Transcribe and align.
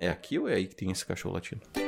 É 0.00 0.08
aqui 0.08 0.38
ou 0.38 0.48
é 0.48 0.54
aí 0.54 0.66
que 0.66 0.76
tem 0.76 0.90
esse 0.90 1.04
cachorro 1.04 1.34
latindo? 1.34 1.87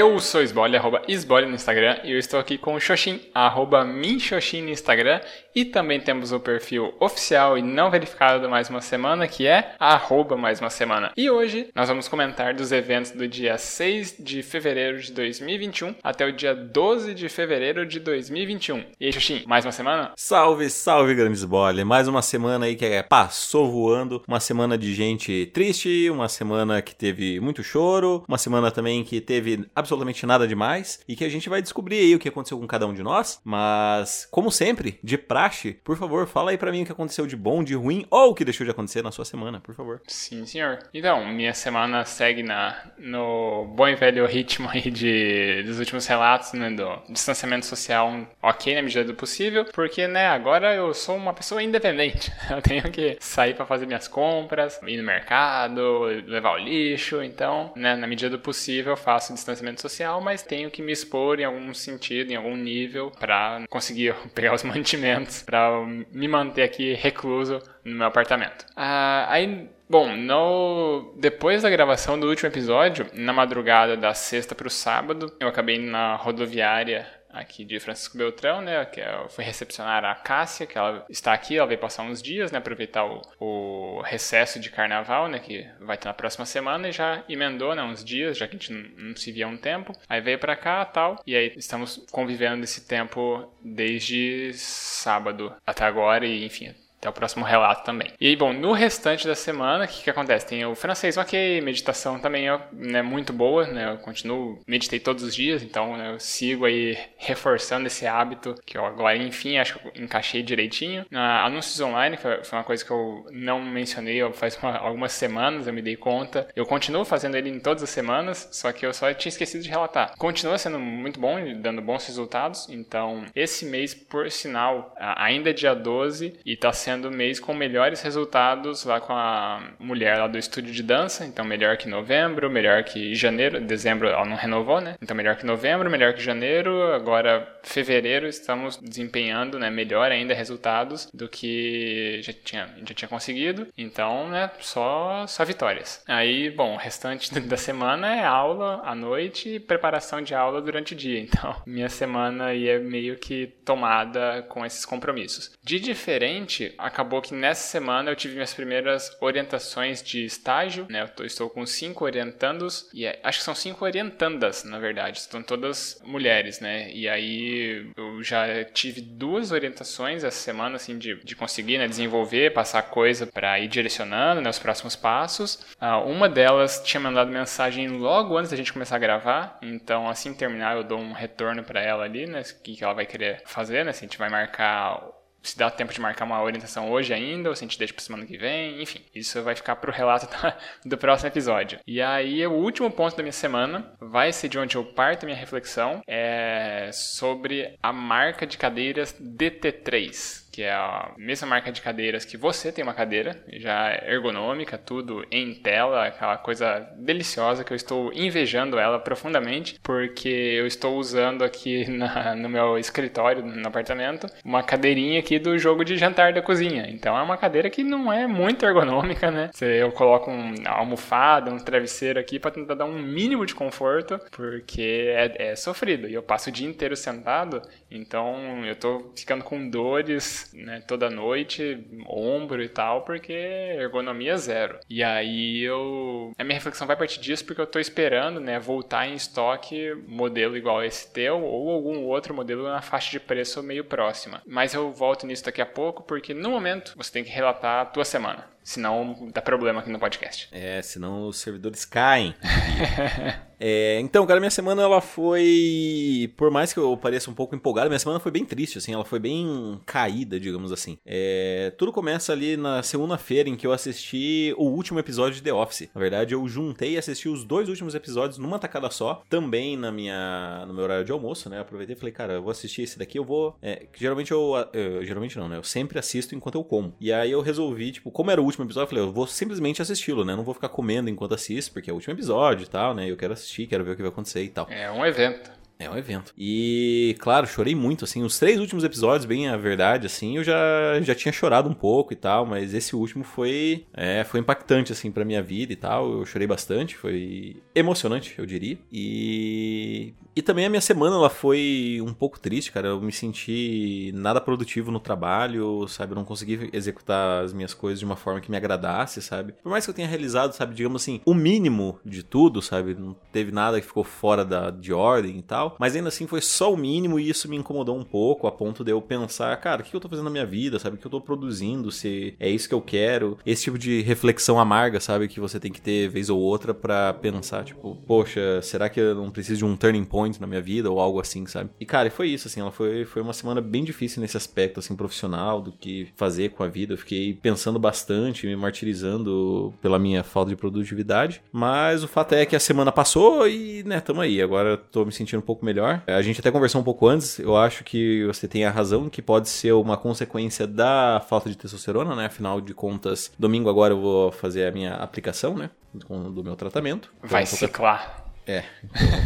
Eu 0.00 0.18
sou 0.18 0.42
Sbole, 0.42 0.78
arroba 0.78 1.02
Sbole 1.06 1.44
no 1.44 1.54
Instagram, 1.54 1.98
e 2.02 2.12
eu 2.12 2.18
estou 2.18 2.40
aqui 2.40 2.56
com 2.56 2.74
o 2.74 2.80
Xoxin, 2.80 3.20
arroba 3.34 3.84
Minxoxin 3.84 4.62
no 4.62 4.70
Instagram, 4.70 5.20
e 5.54 5.62
também 5.62 6.00
temos 6.00 6.32
o 6.32 6.40
perfil 6.40 6.94
oficial 6.98 7.58
e 7.58 7.60
não 7.60 7.90
verificado 7.90 8.40
do 8.40 8.48
Mais 8.48 8.70
Uma 8.70 8.80
Semana, 8.80 9.28
que 9.28 9.46
é 9.46 9.74
arroba 9.78 10.38
Mais 10.38 10.58
Uma 10.58 10.70
Semana. 10.70 11.12
E 11.14 11.30
hoje 11.30 11.68
nós 11.74 11.86
vamos 11.86 12.08
comentar 12.08 12.54
dos 12.54 12.72
eventos 12.72 13.10
do 13.10 13.28
dia 13.28 13.58
6 13.58 14.16
de 14.18 14.42
fevereiro 14.42 15.02
de 15.02 15.12
2021 15.12 15.96
até 16.02 16.24
o 16.24 16.32
dia 16.32 16.54
12 16.54 17.12
de 17.12 17.28
fevereiro 17.28 17.84
de 17.84 18.00
2021. 18.00 18.82
E 18.98 19.04
aí, 19.04 19.12
Xoxin, 19.12 19.44
mais 19.46 19.66
uma 19.66 19.72
semana? 19.72 20.12
Salve, 20.16 20.70
salve, 20.70 21.14
grande 21.14 21.36
Sbole! 21.36 21.84
Mais 21.84 22.08
uma 22.08 22.22
semana 22.22 22.64
aí 22.64 22.74
que 22.74 22.86
é, 22.86 23.02
passou 23.02 23.70
voando, 23.70 24.22
uma 24.26 24.40
semana 24.40 24.78
de 24.78 24.94
gente 24.94 25.50
triste, 25.52 26.08
uma 26.08 26.30
semana 26.30 26.80
que 26.80 26.94
teve 26.94 27.38
muito 27.38 27.62
choro, 27.62 28.24
uma 28.26 28.38
semana 28.38 28.70
também 28.70 29.04
que 29.04 29.20
teve 29.20 29.68
absolutamente 29.74 29.89
nada 30.26 30.46
demais 30.46 31.00
e 31.08 31.16
que 31.16 31.24
a 31.24 31.28
gente 31.28 31.48
vai 31.48 31.62
descobrir 31.62 31.98
aí 31.98 32.14
o 32.14 32.18
que 32.18 32.28
aconteceu 32.28 32.58
com 32.58 32.66
cada 32.66 32.86
um 32.86 32.94
de 32.94 33.02
nós. 33.02 33.40
Mas, 33.44 34.28
como 34.30 34.50
sempre, 34.50 34.98
de 35.02 35.16
praxe, 35.16 35.74
por 35.84 35.96
favor, 35.96 36.26
fala 36.26 36.50
aí 36.50 36.58
para 36.58 36.70
mim 36.70 36.82
o 36.82 36.86
que 36.86 36.92
aconteceu 36.92 37.26
de 37.26 37.36
bom, 37.36 37.62
de 37.62 37.74
ruim 37.74 38.06
ou 38.10 38.30
o 38.30 38.34
que 38.34 38.44
deixou 38.44 38.64
de 38.64 38.70
acontecer 38.70 39.02
na 39.02 39.10
sua 39.10 39.24
semana, 39.24 39.60
por 39.60 39.74
favor. 39.74 40.00
Sim, 40.06 40.46
senhor. 40.46 40.78
Então, 40.92 41.26
minha 41.32 41.54
semana 41.54 42.04
segue 42.04 42.42
na, 42.42 42.76
no 42.98 43.66
bom 43.74 43.88
e 43.88 43.94
velho 43.94 44.26
ritmo 44.26 44.68
aí 44.68 44.90
de, 44.90 45.62
dos 45.64 45.78
últimos 45.78 46.06
relatos, 46.06 46.52
né, 46.52 46.70
do 46.70 47.12
distanciamento 47.12 47.66
social 47.66 48.26
ok 48.42 48.74
na 48.74 48.82
medida 48.82 49.04
do 49.04 49.14
possível, 49.14 49.64
porque, 49.72 50.06
né, 50.06 50.28
agora 50.28 50.74
eu 50.74 50.92
sou 50.94 51.16
uma 51.16 51.32
pessoa 51.32 51.62
independente. 51.62 52.32
Eu 52.50 52.60
tenho 52.60 52.82
que 52.90 53.16
sair 53.20 53.54
para 53.54 53.64
fazer 53.64 53.86
minhas 53.86 54.08
compras, 54.08 54.80
ir 54.86 54.96
no 54.96 55.04
mercado, 55.04 56.02
levar 56.26 56.54
o 56.54 56.58
lixo, 56.58 57.22
então, 57.22 57.72
né, 57.76 57.94
na 57.94 58.06
medida 58.06 58.30
do 58.30 58.38
possível 58.38 58.92
eu 58.92 58.96
faço 58.96 59.32
distanciamento 59.32 59.69
social, 59.78 60.20
mas 60.22 60.42
tenho 60.42 60.70
que 60.70 60.80
me 60.80 60.90
expor 60.90 61.38
em 61.38 61.44
algum 61.44 61.74
sentido, 61.74 62.32
em 62.32 62.36
algum 62.36 62.56
nível, 62.56 63.10
para 63.10 63.64
conseguir 63.68 64.14
pegar 64.34 64.54
os 64.54 64.62
mantimentos, 64.62 65.42
para 65.42 65.70
me 66.10 66.26
manter 66.26 66.62
aqui 66.62 66.94
recluso 66.94 67.60
no 67.84 67.96
meu 67.96 68.06
apartamento. 68.06 68.64
Ah, 68.74 69.26
aí 69.28 69.68
Bom, 69.90 70.14
no... 70.14 71.12
depois 71.16 71.62
da 71.62 71.68
gravação 71.68 72.16
do 72.18 72.28
último 72.28 72.48
episódio, 72.48 73.08
na 73.12 73.32
madrugada 73.32 73.96
da 73.96 74.14
sexta 74.14 74.54
para 74.54 74.68
o 74.68 74.70
sábado, 74.70 75.34
eu 75.40 75.48
acabei 75.48 75.80
na 75.80 76.14
rodoviária 76.14 77.08
aqui 77.32 77.64
de 77.64 77.78
Francisco 77.80 78.16
Beltrão, 78.16 78.60
né, 78.60 78.84
que 78.84 79.00
eu 79.00 79.28
fui 79.28 79.44
recepcionar 79.44 80.04
a 80.04 80.14
Cássia, 80.14 80.66
que 80.66 80.76
ela 80.76 81.04
está 81.08 81.32
aqui, 81.32 81.56
ela 81.56 81.66
veio 81.66 81.80
passar 81.80 82.02
uns 82.02 82.22
dias, 82.22 82.50
né, 82.52 82.58
aproveitar 82.58 83.04
o, 83.04 83.22
o 83.38 84.00
recesso 84.02 84.58
de 84.58 84.70
carnaval, 84.70 85.28
né, 85.28 85.38
que 85.38 85.66
vai 85.80 85.96
ter 85.96 86.08
na 86.08 86.14
próxima 86.14 86.46
semana 86.46 86.88
e 86.88 86.92
já 86.92 87.24
emendou, 87.28 87.74
né, 87.74 87.82
uns 87.82 88.04
dias, 88.04 88.38
já 88.38 88.46
que 88.46 88.56
a 88.56 88.58
gente 88.58 88.72
não, 88.72 89.08
não 89.08 89.16
se 89.16 89.30
via 89.32 89.46
há 89.46 89.48
um 89.48 89.56
tempo. 89.56 89.92
Aí 90.08 90.20
veio 90.20 90.38
para 90.38 90.56
cá, 90.56 90.84
tal, 90.84 91.22
e 91.26 91.36
aí 91.36 91.52
estamos 91.56 92.04
convivendo 92.10 92.64
esse 92.64 92.86
tempo 92.86 93.50
desde 93.62 94.52
sábado 94.54 95.54
até 95.66 95.84
agora 95.84 96.26
e, 96.26 96.44
enfim, 96.44 96.74
até 97.00 97.08
o 97.08 97.12
próximo 97.12 97.44
relato 97.44 97.84
também. 97.84 98.12
E 98.20 98.36
bom, 98.36 98.52
no 98.52 98.72
restante 98.72 99.26
da 99.26 99.34
semana, 99.34 99.84
o 99.84 99.88
que, 99.88 100.04
que 100.04 100.10
acontece? 100.10 100.46
Tem 100.46 100.64
o 100.66 100.74
francês, 100.74 101.16
ok, 101.16 101.60
meditação 101.62 102.20
também 102.20 102.48
é 102.48 102.60
né, 102.72 103.00
muito 103.00 103.32
boa, 103.32 103.66
né? 103.66 103.90
Eu 103.90 103.98
continuo, 103.98 104.60
meditei 104.66 105.00
todos 105.00 105.24
os 105.24 105.34
dias, 105.34 105.62
então 105.62 105.96
né, 105.96 106.12
eu 106.12 106.20
sigo 106.20 106.66
aí 106.66 106.98
reforçando 107.16 107.86
esse 107.86 108.06
hábito 108.06 108.54
que 108.66 108.76
eu 108.76 108.84
agora, 108.84 109.16
enfim, 109.16 109.56
acho 109.56 109.78
que 109.78 109.86
eu 109.86 110.04
encaixei 110.04 110.42
direitinho. 110.42 111.06
Na 111.10 111.44
anúncios 111.44 111.80
online, 111.80 112.18
foi, 112.18 112.44
foi 112.44 112.58
uma 112.58 112.64
coisa 112.64 112.84
que 112.84 112.90
eu 112.90 113.26
não 113.32 113.62
mencionei 113.62 114.20
faz 114.32 114.56
uma, 114.62 114.76
algumas 114.76 115.12
semanas, 115.12 115.66
eu 115.66 115.72
me 115.72 115.80
dei 115.80 115.96
conta. 115.96 116.46
Eu 116.54 116.66
continuo 116.66 117.04
fazendo 117.04 117.36
ele 117.36 117.48
em 117.48 117.58
todas 117.58 117.82
as 117.82 117.90
semanas, 117.90 118.48
só 118.52 118.72
que 118.72 118.84
eu 118.84 118.92
só 118.92 119.12
tinha 119.14 119.30
esquecido 119.30 119.62
de 119.62 119.70
relatar. 119.70 120.14
Continua 120.18 120.58
sendo 120.58 120.78
muito 120.78 121.18
bom, 121.18 121.36
dando 121.56 121.80
bons 121.80 122.06
resultados, 122.06 122.68
então 122.68 123.24
esse 123.34 123.64
mês, 123.64 123.94
por 123.94 124.30
sinal, 124.30 124.94
ainda 124.98 125.50
é 125.50 125.52
dia 125.52 125.74
12 125.74 126.40
e 126.44 126.56
tá 126.56 126.72
sendo 126.72 126.89
sendo 126.90 127.08
o 127.08 127.12
mês 127.12 127.38
com 127.38 127.54
melhores 127.54 128.02
resultados 128.02 128.84
lá 128.84 129.00
com 129.00 129.12
a 129.12 129.62
mulher 129.78 130.18
lá 130.18 130.26
do 130.26 130.36
estúdio 130.36 130.72
de 130.72 130.82
dança. 130.82 131.24
Então, 131.24 131.44
melhor 131.44 131.76
que 131.76 131.88
novembro, 131.88 132.50
melhor 132.50 132.82
que 132.82 133.14
janeiro. 133.14 133.60
Dezembro 133.60 134.08
ela 134.08 134.24
não 134.24 134.34
renovou, 134.34 134.80
né? 134.80 134.96
Então, 135.00 135.16
melhor 135.16 135.36
que 135.36 135.46
novembro, 135.46 135.88
melhor 135.88 136.14
que 136.14 136.20
janeiro. 136.20 136.92
Agora, 136.92 137.46
fevereiro, 137.62 138.26
estamos 138.26 138.76
desempenhando 138.76 139.56
né, 139.56 139.70
melhor 139.70 140.10
ainda 140.10 140.34
resultados 140.34 141.08
do 141.14 141.28
que 141.28 142.20
já 142.22 142.32
tinha, 142.32 142.68
já 142.84 142.94
tinha 142.94 143.08
conseguido. 143.08 143.68
Então, 143.78 144.28
né, 144.28 144.50
só, 144.58 145.24
só 145.28 145.44
vitórias. 145.44 146.02
Aí, 146.08 146.50
bom, 146.50 146.74
o 146.74 146.78
restante 146.78 147.38
da 147.38 147.56
semana 147.56 148.16
é 148.16 148.24
aula 148.24 148.82
à 148.84 148.96
noite 148.96 149.48
e 149.48 149.60
preparação 149.60 150.20
de 150.22 150.34
aula 150.34 150.60
durante 150.60 150.94
o 150.94 150.96
dia. 150.96 151.20
Então, 151.20 151.54
minha 151.64 151.88
semana 151.88 152.46
aí 152.46 152.68
é 152.68 152.80
meio 152.80 153.16
que 153.16 153.46
tomada 153.64 154.44
com 154.48 154.66
esses 154.66 154.84
compromissos. 154.84 155.52
De 155.62 155.78
diferente, 155.78 156.74
acabou 156.82 157.20
que 157.20 157.34
nessa 157.34 157.68
semana 157.68 158.10
eu 158.10 158.16
tive 158.16 158.34
minhas 158.34 158.54
primeiras 158.54 159.16
orientações 159.20 160.02
de 160.02 160.24
estágio, 160.24 160.86
né? 160.88 161.02
Eu 161.02 161.08
tô, 161.08 161.24
estou 161.24 161.50
com 161.50 161.64
cinco 161.66 162.04
orientandos, 162.04 162.88
e 162.92 163.06
é, 163.06 163.18
acho 163.22 163.38
que 163.38 163.44
são 163.44 163.54
cinco 163.54 163.84
orientandas, 163.84 164.64
na 164.64 164.78
verdade, 164.78 165.18
estão 165.18 165.42
todas 165.42 166.00
mulheres, 166.04 166.60
né? 166.60 166.90
E 166.92 167.08
aí 167.08 167.90
eu 167.96 168.22
já 168.22 168.64
tive 168.64 169.00
duas 169.00 169.52
orientações 169.52 170.24
essa 170.24 170.38
semana, 170.38 170.76
assim, 170.76 170.98
de, 170.98 171.22
de 171.22 171.36
conseguir 171.36 171.78
né, 171.78 171.86
desenvolver, 171.88 172.52
passar 172.52 172.82
coisa 172.82 173.26
para 173.26 173.58
ir 173.58 173.68
direcionando 173.68 174.40
né, 174.40 174.50
os 174.50 174.58
próximos 174.58 174.96
passos. 174.96 175.56
Uh, 175.80 176.08
uma 176.10 176.28
delas 176.28 176.82
tinha 176.84 177.00
mandado 177.00 177.30
mensagem 177.30 177.88
logo 177.88 178.36
antes 178.36 178.50
da 178.50 178.56
gente 178.56 178.72
começar 178.72 178.96
a 178.96 178.98
gravar, 178.98 179.58
então 179.62 180.08
assim 180.08 180.34
terminar 180.34 180.76
eu 180.76 180.84
dou 180.84 180.98
um 180.98 181.12
retorno 181.12 181.62
para 181.62 181.80
ela 181.80 182.04
ali, 182.04 182.26
né? 182.26 182.40
O 182.40 182.62
que, 182.62 182.76
que 182.76 182.84
ela 182.84 182.94
vai 182.94 183.06
querer 183.06 183.42
fazer, 183.46 183.84
né? 183.84 183.92
Se 183.92 184.04
a 184.04 184.08
gente 184.08 184.18
vai 184.18 184.28
marcar 184.28 185.19
se 185.42 185.56
dá 185.56 185.70
tempo 185.70 185.92
de 185.92 186.00
marcar 186.00 186.24
uma 186.24 186.42
orientação 186.42 186.90
hoje 186.90 187.12
ainda, 187.12 187.48
ou 187.48 187.56
se 187.56 187.64
a 187.64 187.66
gente 187.66 187.78
deixa 187.78 187.94
para 187.94 188.02
semana 188.02 188.26
que 188.26 188.36
vem, 188.36 188.82
enfim. 188.82 189.00
Isso 189.14 189.42
vai 189.42 189.54
ficar 189.54 189.76
pro 189.76 189.92
relato 189.92 190.26
da, 190.30 190.56
do 190.84 190.98
próximo 190.98 191.28
episódio. 191.28 191.78
E 191.86 192.00
aí, 192.00 192.46
o 192.46 192.52
último 192.52 192.90
ponto 192.90 193.16
da 193.16 193.22
minha 193.22 193.32
semana 193.32 193.92
vai 194.00 194.32
ser 194.32 194.48
de 194.48 194.58
onde 194.58 194.76
eu 194.76 194.84
parto 194.84 195.26
minha 195.26 195.36
reflexão, 195.36 196.02
é 196.06 196.90
sobre 196.92 197.76
a 197.82 197.92
marca 197.92 198.46
de 198.46 198.58
cadeiras 198.58 199.14
DT3 199.20 200.49
que 200.50 200.62
é 200.62 200.72
a 200.72 201.12
mesma 201.16 201.46
marca 201.46 201.70
de 201.70 201.80
cadeiras 201.80 202.24
que 202.24 202.36
você 202.36 202.72
tem 202.72 202.82
uma 202.82 202.94
cadeira, 202.94 203.42
já 203.52 203.94
ergonômica, 204.06 204.76
tudo 204.76 205.24
em 205.30 205.54
tela, 205.54 206.06
aquela 206.06 206.36
coisa 206.36 206.80
deliciosa 206.96 207.64
que 207.64 207.72
eu 207.72 207.76
estou 207.76 208.12
invejando 208.12 208.78
ela 208.78 208.98
profundamente, 208.98 209.78
porque 209.82 210.28
eu 210.28 210.66
estou 210.66 210.96
usando 210.96 211.42
aqui 211.42 211.86
na, 211.90 212.34
no 212.34 212.48
meu 212.48 212.78
escritório, 212.78 213.44
no 213.44 213.66
apartamento, 213.66 214.26
uma 214.44 214.62
cadeirinha 214.62 215.20
aqui 215.20 215.38
do 215.38 215.56
jogo 215.58 215.84
de 215.84 215.96
jantar 215.96 216.32
da 216.32 216.42
cozinha. 216.42 216.86
Então 216.90 217.16
é 217.16 217.22
uma 217.22 217.36
cadeira 217.36 217.70
que 217.70 217.84
não 217.84 218.12
é 218.12 218.26
muito 218.26 218.64
ergonômica, 218.64 219.30
né? 219.30 219.50
Eu 219.60 219.92
coloco 219.92 220.30
uma 220.30 220.70
almofada, 220.70 221.52
um 221.52 221.58
travesseiro 221.58 222.18
aqui 222.18 222.38
para 222.38 222.50
tentar 222.50 222.74
dar 222.74 222.84
um 222.84 222.98
mínimo 222.98 223.46
de 223.46 223.54
conforto, 223.54 224.20
porque 224.30 225.12
é, 225.14 225.50
é 225.50 225.56
sofrido. 225.56 226.08
E 226.08 226.14
eu 226.14 226.22
passo 226.22 226.50
o 226.50 226.52
dia 226.52 226.68
inteiro 226.68 226.96
sentado, 226.96 227.62
então 227.90 228.64
eu 228.64 228.74
tô 228.74 229.12
ficando 229.14 229.44
com 229.44 229.68
dores 229.68 230.39
né, 230.52 230.82
toda 230.86 231.10
noite, 231.10 231.86
ombro 232.06 232.62
e 232.62 232.68
tal, 232.68 233.02
porque 233.02 233.32
ergonomia 233.32 234.36
zero. 234.36 234.78
E 234.88 235.02
aí 235.02 235.62
eu. 235.62 236.32
A 236.38 236.44
minha 236.44 236.54
reflexão 236.54 236.86
vai 236.86 236.96
partir 236.96 237.20
disso 237.20 237.44
porque 237.44 237.60
eu 237.60 237.66
tô 237.66 237.78
esperando, 237.78 238.40
né, 238.40 238.58
voltar 238.58 239.06
em 239.06 239.14
estoque 239.14 239.94
modelo 240.06 240.56
igual 240.56 240.82
esse 240.82 241.12
teu 241.12 241.42
ou 241.42 241.70
algum 241.70 242.04
outro 242.04 242.34
modelo 242.34 242.64
na 242.64 242.82
faixa 242.82 243.10
de 243.10 243.20
preço 243.20 243.62
meio 243.62 243.84
próxima. 243.84 244.42
Mas 244.46 244.74
eu 244.74 244.92
volto 244.92 245.26
nisso 245.26 245.44
daqui 245.44 245.60
a 245.60 245.66
pouco 245.66 246.02
porque 246.02 246.34
no 246.34 246.50
momento 246.50 246.94
você 246.96 247.12
tem 247.12 247.24
que 247.24 247.30
relatar 247.30 247.82
a 247.82 247.84
tua 247.86 248.04
semana. 248.04 248.46
Senão 248.62 249.30
dá 249.32 249.40
problema 249.40 249.80
aqui 249.80 249.90
no 249.90 249.98
podcast. 249.98 250.48
É, 250.52 250.80
senão 250.82 251.26
os 251.26 251.38
servidores 251.38 251.84
caem. 251.84 252.34
É, 253.60 254.00
então, 254.00 254.26
cara, 254.26 254.40
minha 254.40 254.50
semana 254.50 254.82
ela 254.82 255.00
foi. 255.00 256.32
Por 256.36 256.50
mais 256.50 256.72
que 256.72 256.78
eu 256.78 256.96
pareça 256.96 257.30
um 257.30 257.34
pouco 257.34 257.54
empolgado, 257.54 257.88
minha 257.88 257.98
semana 257.98 258.18
foi 258.18 258.32
bem 258.32 258.44
triste, 258.44 258.78
assim, 258.78 258.94
ela 258.94 259.04
foi 259.04 259.18
bem 259.18 259.78
caída, 259.84 260.40
digamos 260.40 260.72
assim. 260.72 260.96
É, 261.04 261.72
tudo 261.76 261.92
começa 261.92 262.32
ali 262.32 262.56
na 262.56 262.82
segunda-feira 262.82 263.48
em 263.48 263.56
que 263.56 263.66
eu 263.66 263.72
assisti 263.72 264.54
o 264.56 264.64
último 264.64 264.98
episódio 264.98 265.34
de 265.34 265.42
The 265.42 265.52
Office. 265.52 265.90
Na 265.94 266.00
verdade, 266.00 266.34
eu 266.34 266.48
juntei 266.48 266.94
e 266.94 266.98
assisti 266.98 267.28
os 267.28 267.44
dois 267.44 267.68
últimos 267.68 267.94
episódios 267.94 268.38
numa 268.38 268.58
tacada 268.58 268.90
só, 268.90 269.22
também 269.28 269.76
na 269.76 269.92
minha, 269.92 270.64
no 270.66 270.72
meu 270.72 270.84
horário 270.84 271.04
de 271.04 271.12
almoço, 271.12 271.50
né? 271.50 271.60
Aproveitei 271.60 271.94
e 271.94 271.98
falei, 271.98 272.12
cara, 272.12 272.34
eu 272.34 272.42
vou 272.42 272.50
assistir 272.50 272.82
esse 272.82 272.98
daqui, 272.98 273.18
eu 273.18 273.24
vou. 273.24 273.56
É, 273.60 273.86
geralmente 273.94 274.30
eu, 274.32 274.54
eu, 274.72 275.04
Geralmente 275.04 275.36
não, 275.36 275.48
né? 275.48 275.56
Eu 275.56 275.64
sempre 275.64 275.98
assisto 275.98 276.34
enquanto 276.34 276.54
eu 276.54 276.64
como. 276.64 276.94
E 277.00 277.12
aí 277.12 277.30
eu 277.30 277.40
resolvi, 277.40 277.92
tipo, 277.92 278.10
como 278.10 278.30
era 278.30 278.40
o 278.40 278.44
último 278.44 278.64
episódio, 278.64 278.84
eu 278.84 278.88
falei, 278.88 279.04
eu 279.04 279.12
vou 279.12 279.26
simplesmente 279.26 279.82
assisti-lo, 279.82 280.24
né? 280.24 280.36
Não 280.36 280.44
vou 280.44 280.54
ficar 280.54 280.68
comendo 280.68 281.10
enquanto 281.10 281.34
assisto, 281.34 281.72
porque 281.72 281.90
é 281.90 281.92
o 281.92 281.96
último 281.96 282.14
episódio 282.14 282.64
e 282.64 282.68
tal, 282.68 282.94
né? 282.94 283.10
Eu 283.10 283.16
quero 283.16 283.32
assistir 283.32 283.49
assistir, 283.50 283.66
quero 283.66 283.84
ver 283.84 283.92
o 283.92 283.96
que 283.96 284.02
vai 284.02 284.10
acontecer 284.10 284.42
e 284.42 284.48
tal. 284.48 284.66
É 284.70 284.90
um 284.90 285.04
evento. 285.04 285.50
É 285.80 285.88
um 285.88 285.96
evento. 285.96 286.34
E, 286.36 287.16
claro, 287.20 287.46
chorei 287.46 287.74
muito, 287.74 288.04
assim. 288.04 288.22
Os 288.22 288.38
três 288.38 288.60
últimos 288.60 288.84
episódios, 288.84 289.24
bem 289.24 289.48
a 289.48 289.56
verdade, 289.56 290.06
assim, 290.06 290.36
eu 290.36 290.44
já, 290.44 291.00
já 291.00 291.14
tinha 291.14 291.32
chorado 291.32 291.70
um 291.70 291.72
pouco 291.72 292.12
e 292.12 292.16
tal, 292.16 292.44
mas 292.44 292.74
esse 292.74 292.94
último 292.94 293.24
foi, 293.24 293.86
é, 293.94 294.22
foi 294.22 294.40
impactante, 294.40 294.92
assim, 294.92 295.10
pra 295.10 295.24
minha 295.24 295.42
vida 295.42 295.72
e 295.72 295.76
tal. 295.76 296.18
Eu 296.18 296.26
chorei 296.26 296.46
bastante, 296.46 296.96
foi 296.96 297.56
emocionante, 297.74 298.34
eu 298.36 298.44
diria. 298.44 298.78
E 298.92 300.12
e 300.34 300.42
também 300.42 300.64
a 300.64 300.70
minha 300.70 300.80
semana 300.80 301.16
ela 301.16 301.28
foi 301.28 302.00
um 302.02 302.14
pouco 302.14 302.38
triste, 302.38 302.70
cara. 302.70 302.88
Eu 302.88 303.00
me 303.00 303.12
senti 303.12 304.12
nada 304.14 304.40
produtivo 304.40 304.90
no 304.90 305.00
trabalho, 305.00 305.86
sabe? 305.88 306.12
Eu 306.12 306.16
não 306.16 306.24
consegui 306.24 306.70
executar 306.72 307.44
as 307.44 307.52
minhas 307.52 307.74
coisas 307.74 307.98
de 307.98 308.04
uma 308.04 308.16
forma 308.16 308.40
que 308.40 308.50
me 308.50 308.56
agradasse, 308.56 309.20
sabe? 309.20 309.52
Por 309.62 309.68
mais 309.68 309.84
que 309.84 309.90
eu 309.90 309.94
tenha 309.94 310.08
realizado, 310.08 310.52
sabe, 310.52 310.74
digamos 310.74 311.02
assim, 311.02 311.20
o 311.26 311.34
mínimo 311.34 311.98
de 312.04 312.22
tudo, 312.22 312.62
sabe? 312.62 312.94
Não 312.94 313.14
teve 313.32 313.50
nada 313.50 313.80
que 313.80 313.86
ficou 313.86 314.04
fora 314.04 314.44
da, 314.44 314.70
de 314.70 314.92
ordem 314.92 315.36
e 315.38 315.42
tal. 315.42 315.69
Mas 315.78 315.94
ainda 315.94 316.08
assim 316.08 316.26
foi 316.26 316.40
só 316.40 316.72
o 316.72 316.76
mínimo 316.76 317.18
e 317.18 317.28
isso 317.28 317.48
me 317.48 317.56
incomodou 317.56 317.96
um 317.96 318.04
pouco, 318.04 318.46
a 318.46 318.52
ponto 318.52 318.84
de 318.84 318.90
eu 318.90 319.00
pensar, 319.00 319.56
cara, 319.58 319.82
o 319.82 319.84
que 319.84 319.94
eu 319.94 320.00
tô 320.00 320.08
fazendo 320.08 320.24
na 320.24 320.30
minha 320.30 320.46
vida, 320.46 320.78
sabe? 320.78 320.96
O 320.96 320.98
que 320.98 321.06
eu 321.06 321.10
tô 321.10 321.20
produzindo, 321.20 321.90
se 321.90 322.34
é 322.38 322.48
isso 322.48 322.68
que 322.68 322.74
eu 322.74 322.80
quero. 322.80 323.38
Esse 323.44 323.64
tipo 323.64 323.78
de 323.78 324.00
reflexão 324.02 324.58
amarga, 324.58 325.00
sabe? 325.00 325.28
Que 325.28 325.40
você 325.40 325.60
tem 325.60 325.72
que 325.72 325.80
ter 325.80 326.08
vez 326.08 326.30
ou 326.30 326.40
outra 326.40 326.72
para 326.74 327.12
pensar, 327.14 327.64
tipo, 327.64 327.96
poxa, 328.06 328.60
será 328.62 328.88
que 328.88 329.00
eu 329.00 329.14
não 329.14 329.30
preciso 329.30 329.58
de 329.58 329.64
um 329.64 329.76
turning 329.76 330.04
point? 330.04 330.30
na 330.40 330.46
minha 330.46 330.60
vida 330.60 330.90
ou 330.90 331.00
algo 331.00 331.20
assim, 331.20 331.46
sabe? 331.46 331.70
E 331.80 331.86
cara, 331.86 332.10
foi 332.10 332.28
isso, 332.28 332.48
assim, 332.48 332.60
ela 332.60 332.70
foi, 332.70 333.04
foi 333.04 333.22
uma 333.22 333.32
semana 333.32 333.60
bem 333.60 333.84
difícil 333.84 334.20
nesse 334.20 334.36
aspecto, 334.36 334.80
assim, 334.80 334.94
profissional, 334.94 335.60
do 335.60 335.72
que 335.72 336.08
fazer 336.16 336.50
com 336.50 336.62
a 336.62 336.68
vida. 336.68 336.94
Eu 336.94 336.98
fiquei 336.98 337.34
pensando 337.34 337.78
bastante, 337.78 338.46
me 338.46 338.56
martirizando 338.56 339.72
pela 339.80 339.98
minha 339.98 340.22
falta 340.22 340.50
de 340.50 340.56
produtividade, 340.56 341.42
mas 341.52 342.02
o 342.02 342.08
fato 342.08 342.34
é 342.34 342.44
que 342.44 342.56
a 342.56 342.60
semana 342.60 342.92
passou 342.92 343.48
e, 343.48 343.82
né, 343.84 344.00
tamo 344.00 344.20
aí. 344.20 344.42
Agora 344.42 344.76
tô 344.76 345.04
me 345.04 345.12
sentindo 345.12 345.38
um 345.38 345.42
pouco 345.42 345.59
melhor. 345.64 346.02
A 346.06 346.22
gente 346.22 346.40
até 346.40 346.50
conversou 346.50 346.80
um 346.80 346.84
pouco 346.84 347.06
antes, 347.06 347.38
eu 347.38 347.56
acho 347.56 347.84
que 347.84 348.24
você 348.26 348.46
tem 348.48 348.64
a 348.64 348.70
razão, 348.70 349.08
que 349.08 349.22
pode 349.22 349.48
ser 349.48 349.72
uma 349.72 349.96
consequência 349.96 350.66
da 350.66 351.24
falta 351.28 351.48
de 351.48 351.56
testosterona, 351.56 352.14
né? 352.14 352.26
Afinal 352.26 352.60
de 352.60 352.74
contas, 352.74 353.32
domingo 353.38 353.68
agora 353.68 353.94
eu 353.94 354.00
vou 354.00 354.32
fazer 354.32 354.66
a 354.66 354.72
minha 354.72 354.94
aplicação, 354.94 355.56
né? 355.56 355.70
Do 355.92 356.42
meu 356.42 356.56
tratamento. 356.56 357.12
Vai 357.22 357.42
então, 357.42 357.58
ciclar. 357.58 358.29
É, 358.50 358.64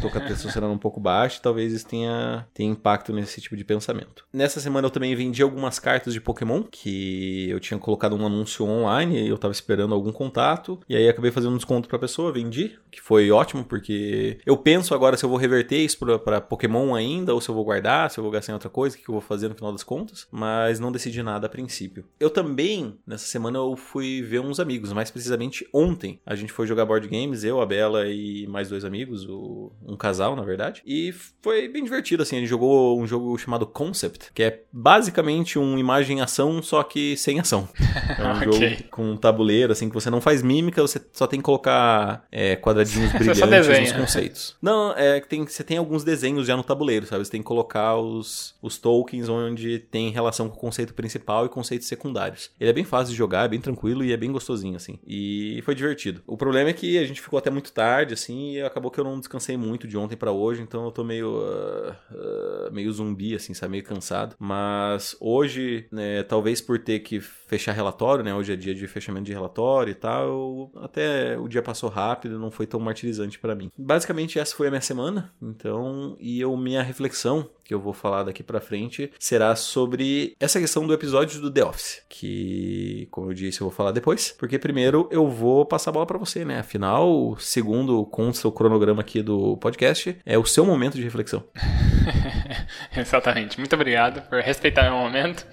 tô 0.02 0.10
com 0.10 0.18
a 0.18 0.20
testosterona 0.20 0.74
um 0.74 0.78
pouco 0.78 1.00
baixa, 1.00 1.40
talvez 1.42 1.72
isso 1.72 1.86
tenha, 1.86 2.46
tenha 2.52 2.70
impacto 2.70 3.10
nesse 3.10 3.40
tipo 3.40 3.56
de 3.56 3.64
pensamento. 3.64 4.26
Nessa 4.30 4.60
semana 4.60 4.86
eu 4.86 4.90
também 4.90 5.16
vendi 5.16 5.42
algumas 5.42 5.78
cartas 5.78 6.12
de 6.12 6.20
Pokémon, 6.20 6.62
que 6.62 7.48
eu 7.48 7.58
tinha 7.58 7.78
colocado 7.78 8.14
um 8.14 8.26
anúncio 8.26 8.66
online 8.66 9.22
e 9.22 9.28
eu 9.28 9.38
tava 9.38 9.52
esperando 9.52 9.94
algum 9.94 10.12
contato, 10.12 10.78
e 10.86 10.94
aí 10.94 11.08
acabei 11.08 11.30
fazendo 11.30 11.54
um 11.54 11.56
desconto 11.56 11.88
pra 11.88 11.98
pessoa, 11.98 12.32
vendi, 12.32 12.78
que 12.90 13.00
foi 13.00 13.30
ótimo, 13.30 13.64
porque 13.64 14.38
eu 14.44 14.58
penso 14.58 14.94
agora 14.94 15.16
se 15.16 15.24
eu 15.24 15.30
vou 15.30 15.38
reverter 15.38 15.78
isso 15.78 15.98
pra 16.18 16.40
Pokémon 16.40 16.94
ainda, 16.94 17.32
ou 17.32 17.40
se 17.40 17.48
eu 17.48 17.54
vou 17.54 17.64
guardar, 17.64 18.10
se 18.10 18.18
eu 18.18 18.22
vou 18.22 18.30
gastar 18.30 18.52
em 18.52 18.54
outra 18.54 18.68
coisa, 18.68 18.94
o 18.94 18.98
que 18.98 19.08
eu 19.08 19.14
vou 19.14 19.22
fazer 19.22 19.48
no 19.48 19.54
final 19.54 19.72
das 19.72 19.82
contas, 19.82 20.26
mas 20.30 20.78
não 20.78 20.92
decidi 20.92 21.22
nada 21.22 21.46
a 21.46 21.50
princípio. 21.50 22.04
Eu 22.20 22.28
também, 22.28 22.98
nessa 23.06 23.26
semana, 23.26 23.56
eu 23.56 23.74
fui 23.74 24.20
ver 24.20 24.40
uns 24.40 24.60
amigos, 24.60 24.92
mais 24.92 25.10
precisamente 25.10 25.66
ontem, 25.72 26.20
a 26.26 26.34
gente 26.34 26.52
foi 26.52 26.66
jogar 26.66 26.84
board 26.84 27.08
games, 27.08 27.42
eu, 27.42 27.60
a 27.60 27.64
Bela 27.64 28.06
e 28.06 28.46
mais 28.48 28.68
dois 28.68 28.84
amigos, 28.84 29.13
amigos, 29.14 29.28
o, 29.28 29.72
um 29.86 29.96
casal, 29.96 30.34
na 30.34 30.42
verdade. 30.42 30.82
E 30.84 31.14
foi 31.40 31.68
bem 31.68 31.84
divertido, 31.84 32.22
assim. 32.22 32.36
Gente 32.36 32.48
jogou 32.48 33.00
um 33.00 33.06
jogo 33.06 33.36
chamado 33.38 33.66
Concept, 33.66 34.32
que 34.34 34.42
é 34.42 34.62
basicamente 34.72 35.58
um 35.58 35.78
imagem-ação, 35.78 36.60
só 36.62 36.82
que 36.82 37.16
sem 37.16 37.38
ação. 37.38 37.68
É 38.18 38.22
um 38.22 38.36
okay. 38.36 38.70
jogo 38.70 38.82
com 38.90 39.10
um 39.12 39.16
tabuleiro, 39.16 39.72
assim, 39.72 39.88
que 39.88 39.94
você 39.94 40.10
não 40.10 40.20
faz 40.20 40.42
mímica, 40.42 40.82
você 40.82 41.00
só 41.12 41.26
tem 41.26 41.40
que 41.40 41.44
colocar 41.44 42.26
é, 42.30 42.54
quadradinhos 42.56 43.12
brilhantes 43.14 43.92
nos 43.92 43.92
conceitos. 43.92 44.56
Não, 44.60 44.92
é 44.92 45.20
que 45.20 45.28
tem, 45.28 45.44
você 45.44 45.64
tem 45.64 45.78
alguns 45.78 46.04
desenhos 46.04 46.46
já 46.46 46.56
no 46.56 46.62
tabuleiro, 46.62 47.06
sabe? 47.06 47.24
Você 47.24 47.30
tem 47.30 47.40
que 47.40 47.46
colocar 47.46 47.96
os, 47.96 48.54
os 48.60 48.78
tokens 48.78 49.28
onde 49.28 49.78
tem 49.78 50.10
relação 50.10 50.48
com 50.48 50.56
o 50.56 50.60
conceito 50.60 50.92
principal 50.92 51.46
e 51.46 51.48
conceitos 51.48 51.88
secundários. 51.88 52.50
Ele 52.60 52.70
é 52.70 52.72
bem 52.72 52.84
fácil 52.84 53.12
de 53.12 53.16
jogar, 53.16 53.46
é 53.46 53.48
bem 53.48 53.60
tranquilo 53.60 54.04
e 54.04 54.12
é 54.12 54.16
bem 54.16 54.30
gostosinho, 54.30 54.76
assim. 54.76 54.98
E 55.06 55.60
foi 55.64 55.74
divertido. 55.74 56.22
O 56.26 56.36
problema 56.36 56.70
é 56.70 56.72
que 56.72 56.98
a 56.98 57.06
gente 57.06 57.20
ficou 57.20 57.38
até 57.38 57.50
muito 57.50 57.72
tarde, 57.72 58.14
assim, 58.14 58.54
e 58.54 58.62
acabou 58.62 58.90
que 58.94 59.00
eu 59.00 59.04
não 59.04 59.18
descansei 59.18 59.56
muito 59.56 59.88
de 59.88 59.98
ontem 59.98 60.16
para 60.16 60.30
hoje, 60.30 60.62
então 60.62 60.84
eu 60.84 60.92
tô 60.92 61.02
meio 61.02 61.38
uh, 61.38 61.90
uh, 61.90 62.72
meio 62.72 62.92
zumbi 62.92 63.34
assim, 63.34 63.52
sabe, 63.52 63.72
meio 63.72 63.84
cansado. 63.84 64.36
Mas 64.38 65.16
hoje, 65.20 65.86
né, 65.90 66.22
talvez 66.22 66.60
por 66.60 66.78
ter 66.78 67.00
que 67.00 67.20
fechar 67.20 67.72
relatório, 67.72 68.24
né, 68.24 68.34
hoje 68.34 68.52
é 68.52 68.56
dia 68.56 68.74
de 68.74 68.86
fechamento 68.86 69.26
de 69.26 69.32
relatório 69.32 69.90
e 69.90 69.94
tal, 69.94 70.70
até 70.76 71.36
o 71.36 71.48
dia 71.48 71.62
passou 71.62 71.90
rápido, 71.90 72.38
não 72.38 72.50
foi 72.50 72.66
tão 72.66 72.78
martirizante 72.78 73.38
para 73.38 73.54
mim. 73.54 73.70
Basicamente 73.76 74.38
essa 74.38 74.54
foi 74.54 74.68
a 74.68 74.70
minha 74.70 74.80
semana, 74.80 75.32
então, 75.42 76.16
e 76.20 76.40
eu 76.40 76.56
minha 76.56 76.82
reflexão 76.82 77.50
que 77.64 77.72
eu 77.72 77.80
vou 77.80 77.92
falar 77.92 78.22
daqui 78.24 78.42
para 78.42 78.60
frente 78.60 79.10
será 79.18 79.56
sobre 79.56 80.36
essa 80.38 80.60
questão 80.60 80.86
do 80.86 80.92
episódio 80.92 81.40
do 81.40 81.50
The 81.50 81.64
Office, 81.64 82.02
que, 82.08 83.08
como 83.10 83.30
eu 83.30 83.34
disse, 83.34 83.60
eu 83.60 83.68
vou 83.68 83.74
falar 83.74 83.92
depois, 83.92 84.32
porque 84.38 84.58
primeiro 84.58 85.08
eu 85.10 85.28
vou 85.28 85.64
passar 85.64 85.90
a 85.90 85.94
bola 85.94 86.06
para 86.06 86.18
você, 86.18 86.44
né? 86.44 86.60
Afinal, 86.60 87.36
segundo 87.38 88.04
consta 88.06 88.46
o 88.46 88.52
cronograma 88.52 89.00
aqui 89.00 89.22
do 89.22 89.56
podcast, 89.56 90.16
é 90.24 90.38
o 90.38 90.44
seu 90.44 90.64
momento 90.64 90.96
de 90.96 91.02
reflexão. 91.02 91.44
Exatamente. 92.96 93.58
Muito 93.58 93.74
obrigado 93.74 94.22
por 94.28 94.40
respeitar 94.40 94.84
meu 94.84 94.98
momento. 94.98 95.46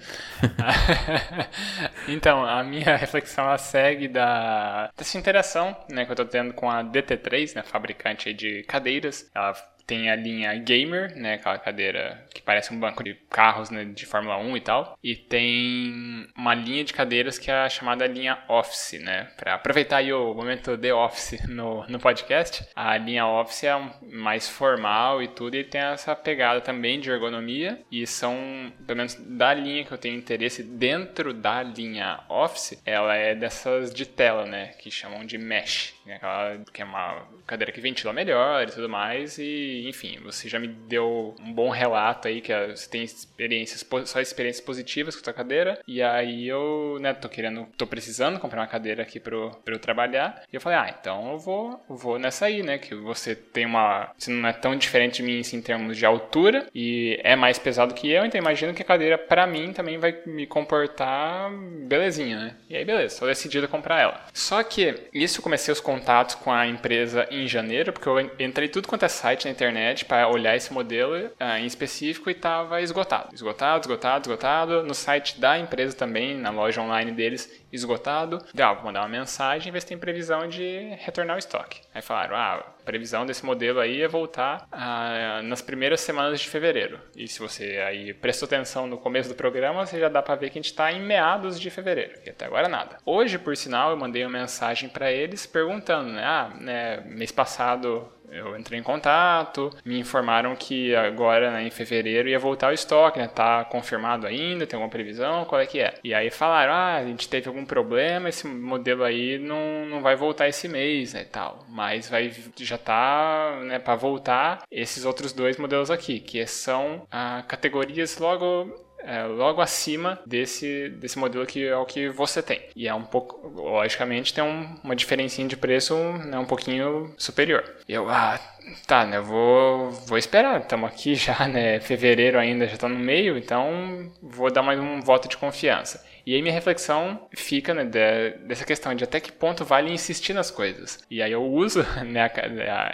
então, 2.08 2.44
a 2.44 2.62
minha 2.62 2.96
reflexão 2.96 3.44
ela 3.44 3.58
segue 3.58 4.08
da 4.08 4.90
dessa 4.96 5.18
interação, 5.18 5.76
né, 5.88 6.04
que 6.04 6.10
eu 6.10 6.14
estou 6.14 6.26
tendo 6.26 6.52
com 6.52 6.70
a 6.70 6.82
DT3, 6.84 7.56
né, 7.56 7.62
fabricante 7.62 8.32
de 8.32 8.62
cadeiras. 8.64 9.30
Ela 9.34 9.54
tem 9.86 10.10
a 10.10 10.16
linha 10.16 10.54
Gamer, 10.56 11.16
né, 11.16 11.34
aquela 11.34 11.58
cadeira 11.58 12.26
que 12.32 12.42
parece 12.42 12.72
um 12.72 12.78
banco 12.78 13.02
de 13.02 13.14
carros 13.28 13.70
né, 13.70 13.84
de 13.84 14.06
Fórmula 14.06 14.36
1 14.38 14.56
e 14.56 14.60
tal. 14.60 14.98
E 15.02 15.14
tem 15.14 16.26
uma 16.36 16.54
linha 16.54 16.84
de 16.84 16.92
cadeiras 16.92 17.38
que 17.38 17.50
é 17.50 17.54
a 17.54 17.68
chamada 17.68 18.06
linha 18.06 18.38
Office, 18.48 19.00
né? 19.00 19.30
Para 19.36 19.54
aproveitar 19.54 19.98
aí 19.98 20.12
o 20.12 20.34
momento 20.34 20.76
The 20.76 20.94
Office 20.94 21.42
no, 21.48 21.86
no 21.86 21.98
podcast, 21.98 22.66
a 22.74 22.96
linha 22.96 23.26
Office 23.26 23.64
é 23.64 23.72
mais 24.12 24.48
formal 24.48 25.22
e 25.22 25.28
tudo, 25.28 25.56
e 25.56 25.64
tem 25.64 25.80
essa 25.80 26.14
pegada 26.14 26.60
também 26.60 27.00
de 27.00 27.10
ergonomia. 27.10 27.80
E 27.90 28.06
são, 28.06 28.72
pelo 28.86 28.96
menos 28.96 29.14
da 29.14 29.52
linha 29.54 29.84
que 29.84 29.92
eu 29.92 29.98
tenho 29.98 30.16
interesse, 30.16 30.62
dentro 30.62 31.32
da 31.32 31.62
linha 31.62 32.20
Office, 32.28 32.80
ela 32.84 33.14
é 33.14 33.34
dessas 33.34 33.92
de 33.92 34.06
tela, 34.06 34.46
né? 34.46 34.68
Que 34.78 34.90
chamam 34.90 35.24
de 35.24 35.38
mesh, 35.38 35.94
né, 36.06 36.16
aquela, 36.16 36.58
que 36.72 36.82
é 36.82 36.84
uma 36.84 37.26
cadeira 37.46 37.72
que 37.72 37.80
ventila 37.80 38.12
melhor 38.12 38.62
e 38.62 38.72
tudo 38.72 38.88
mais. 38.88 39.38
E 39.38 39.86
enfim, 39.88 40.18
você 40.22 40.48
já 40.48 40.58
me 40.58 40.68
deu 40.68 41.34
um 41.40 41.52
bom 41.52 41.70
relato 41.70 42.28
aí 42.28 42.40
que 42.40 42.52
você 42.68 42.88
tem 42.88 43.02
experiências, 43.02 43.84
só 44.04 44.20
experiências 44.20 44.64
positivas 44.64 45.14
com 45.14 45.20
a 45.20 45.24
sua 45.24 45.32
cadeira. 45.32 45.78
E 45.86 46.02
aí 46.02 46.46
eu, 46.46 46.98
né, 47.00 47.12
tô 47.12 47.28
querendo, 47.28 47.66
tô 47.76 47.86
precisando 47.86 48.38
comprar 48.38 48.60
uma 48.60 48.66
cadeira 48.66 49.02
aqui 49.02 49.20
pro, 49.20 49.50
pra 49.64 49.74
eu 49.74 49.78
trabalhar. 49.78 50.42
E 50.52 50.56
eu 50.56 50.60
falei, 50.60 50.78
ah, 50.78 50.96
então 50.98 51.32
eu 51.32 51.38
vou, 51.38 51.84
vou 51.88 52.18
nessa 52.18 52.46
aí, 52.46 52.62
né? 52.62 52.78
Que 52.78 52.94
você 52.94 53.34
tem 53.34 53.66
uma. 53.66 54.10
Você 54.18 54.30
não 54.30 54.48
é 54.48 54.52
tão 54.52 54.76
diferente 54.76 55.16
de 55.16 55.22
mim 55.22 55.40
assim, 55.40 55.58
em 55.58 55.62
termos 55.62 55.96
de 55.96 56.06
altura 56.06 56.66
e 56.74 57.18
é 57.22 57.36
mais 57.36 57.58
pesado 57.58 57.94
que 57.94 58.10
eu, 58.10 58.24
então 58.24 58.40
imagino 58.40 58.74
que 58.74 58.82
a 58.82 58.84
cadeira 58.84 59.18
para 59.18 59.46
mim 59.46 59.72
também 59.72 59.98
vai 59.98 60.16
me 60.26 60.46
comportar 60.46 61.50
belezinha, 61.86 62.38
né? 62.38 62.56
E 62.68 62.76
aí, 62.76 62.84
beleza, 62.84 63.20
tô 63.20 63.26
decidido 63.26 63.66
a 63.66 63.68
comprar 63.68 64.00
ela. 64.00 64.24
Só 64.32 64.62
que 64.62 64.94
isso 65.12 65.38
eu 65.38 65.42
comecei 65.42 65.72
os 65.72 65.80
contatos 65.92 66.36
com 66.36 66.50
a 66.50 66.66
empresa 66.66 67.26
em 67.30 67.46
janeiro, 67.46 67.92
porque 67.92 68.08
eu 68.08 68.18
entrei 68.38 68.66
tudo 68.66 68.88
quanto 68.88 69.04
é 69.04 69.08
site 69.08 69.44
na 69.44 69.50
internet 69.50 70.06
para 70.06 70.26
olhar 70.26 70.56
esse 70.56 70.72
modelo 70.72 71.14
uh, 71.14 71.58
em 71.58 71.66
específico 71.66 72.30
e 72.30 72.32
estava 72.32 72.80
esgotado. 72.80 73.28
Esgotado, 73.34 73.82
esgotado, 73.82 74.22
esgotado. 74.22 74.82
No 74.84 74.94
site 74.94 75.38
da 75.38 75.58
empresa 75.58 75.94
também, 75.94 76.34
na 76.34 76.50
loja 76.50 76.80
online 76.80 77.12
deles, 77.12 77.62
esgotado. 77.70 78.42
Deu, 78.54 78.66
ah, 78.66 78.72
vou 78.72 78.84
mandar 78.84 79.00
uma 79.02 79.08
mensagem 79.08 79.68
e 79.68 79.70
ver 79.70 79.80
se 79.80 79.86
tem 79.86 79.98
previsão 79.98 80.48
de 80.48 80.96
retornar 81.00 81.36
o 81.36 81.38
estoque. 81.38 81.80
Aí 81.94 82.00
falaram, 82.00 82.36
ah, 82.36 82.54
a 82.80 82.84
previsão 82.84 83.26
desse 83.26 83.44
modelo 83.44 83.78
aí 83.78 84.00
é 84.00 84.08
voltar 84.08 84.66
ah, 84.72 85.40
nas 85.44 85.60
primeiras 85.60 86.00
semanas 86.00 86.40
de 86.40 86.48
fevereiro. 86.48 86.98
E 87.16 87.28
se 87.28 87.38
você 87.38 87.82
aí 87.86 88.14
prestou 88.14 88.46
atenção 88.46 88.86
no 88.86 88.96
começo 88.98 89.28
do 89.28 89.34
programa, 89.34 89.84
você 89.84 90.00
já 90.00 90.08
dá 90.08 90.22
para 90.22 90.34
ver 90.36 90.50
que 90.50 90.58
a 90.58 90.62
gente 90.62 90.70
está 90.70 90.90
em 90.90 91.00
meados 91.00 91.60
de 91.60 91.70
fevereiro, 91.70 92.18
e 92.24 92.30
até 92.30 92.46
agora 92.46 92.68
nada. 92.68 92.96
Hoje, 93.04 93.38
por 93.38 93.56
sinal, 93.56 93.90
eu 93.90 93.96
mandei 93.96 94.24
uma 94.24 94.40
mensagem 94.40 94.88
para 94.88 95.12
eles 95.12 95.46
perguntando, 95.46 96.10
né, 96.10 96.24
ah, 96.24 96.50
né, 96.58 97.02
mês 97.06 97.30
passado 97.30 98.10
eu 98.32 98.56
entrei 98.56 98.80
em 98.80 98.82
contato, 98.82 99.70
me 99.84 99.98
informaram 99.98 100.56
que 100.56 100.94
agora, 100.96 101.50
né, 101.50 101.66
em 101.66 101.70
fevereiro, 101.70 102.28
ia 102.28 102.38
voltar 102.38 102.70
o 102.70 102.74
estoque, 102.74 103.18
né? 103.18 103.28
Tá 103.28 103.64
confirmado 103.64 104.26
ainda, 104.26 104.66
tem 104.66 104.76
alguma 104.76 104.90
previsão, 104.90 105.44
qual 105.44 105.60
é 105.60 105.66
que 105.66 105.80
é? 105.80 105.94
E 106.02 106.14
aí 106.14 106.30
falaram, 106.30 106.72
ah, 106.72 106.96
a 106.96 107.04
gente 107.04 107.28
teve 107.28 107.48
algum 107.48 107.64
problema, 107.64 108.28
esse 108.28 108.46
modelo 108.46 109.04
aí 109.04 109.38
não, 109.38 109.84
não 109.86 110.00
vai 110.00 110.16
voltar 110.16 110.48
esse 110.48 110.66
mês, 110.66 111.12
né, 111.12 111.24
tal. 111.24 111.64
Mas 111.68 112.08
vai, 112.08 112.32
já 112.58 112.78
tá, 112.78 113.60
né, 113.64 113.78
para 113.78 113.94
voltar 113.94 114.62
esses 114.70 115.04
outros 115.04 115.32
dois 115.32 115.58
modelos 115.58 115.90
aqui, 115.90 116.18
que 116.18 116.46
são 116.46 117.06
ah, 117.10 117.44
categorias 117.46 118.18
logo 118.18 118.72
é, 119.04 119.24
logo 119.24 119.60
acima 119.60 120.20
desse, 120.26 120.88
desse 120.90 121.18
modelo 121.18 121.46
que 121.46 121.66
é 121.66 121.76
o 121.76 121.84
que 121.84 122.08
você 122.08 122.42
tem. 122.42 122.60
E 122.74 122.88
é 122.88 122.94
um 122.94 123.04
pouco, 123.04 123.48
logicamente, 123.48 124.32
tem 124.32 124.42
um, 124.44 124.76
uma 124.82 124.96
diferença 124.96 125.42
de 125.42 125.56
preço 125.56 125.94
né, 125.94 126.38
um 126.38 126.44
pouquinho 126.44 127.14
superior. 127.16 127.64
Eu, 127.88 128.08
ah, 128.08 128.38
tá, 128.86 129.04
né, 129.04 129.18
eu 129.18 129.24
vou, 129.24 129.90
vou 129.90 130.18
esperar, 130.18 130.60
estamos 130.60 130.88
aqui 130.90 131.14
já, 131.16 131.46
né, 131.48 131.80
fevereiro 131.80 132.38
ainda, 132.38 132.66
já 132.66 132.74
está 132.74 132.88
no 132.88 132.98
meio, 132.98 133.38
então 133.38 134.10
vou 134.22 134.50
dar 134.50 134.62
mais 134.62 134.78
um 134.78 135.00
voto 135.00 135.28
de 135.28 135.36
confiança. 135.36 136.04
E 136.26 136.34
aí 136.34 136.42
minha 136.42 136.54
reflexão 136.54 137.26
fica 137.34 137.74
né, 137.74 137.84
de, 137.84 138.30
dessa 138.46 138.64
questão 138.64 138.94
de 138.94 139.04
até 139.04 139.20
que 139.20 139.32
ponto 139.32 139.64
vale 139.64 139.92
insistir 139.92 140.32
nas 140.32 140.50
coisas. 140.50 141.00
E 141.10 141.22
aí 141.22 141.32
eu 141.32 141.44
uso 141.44 141.84
né, 142.06 142.30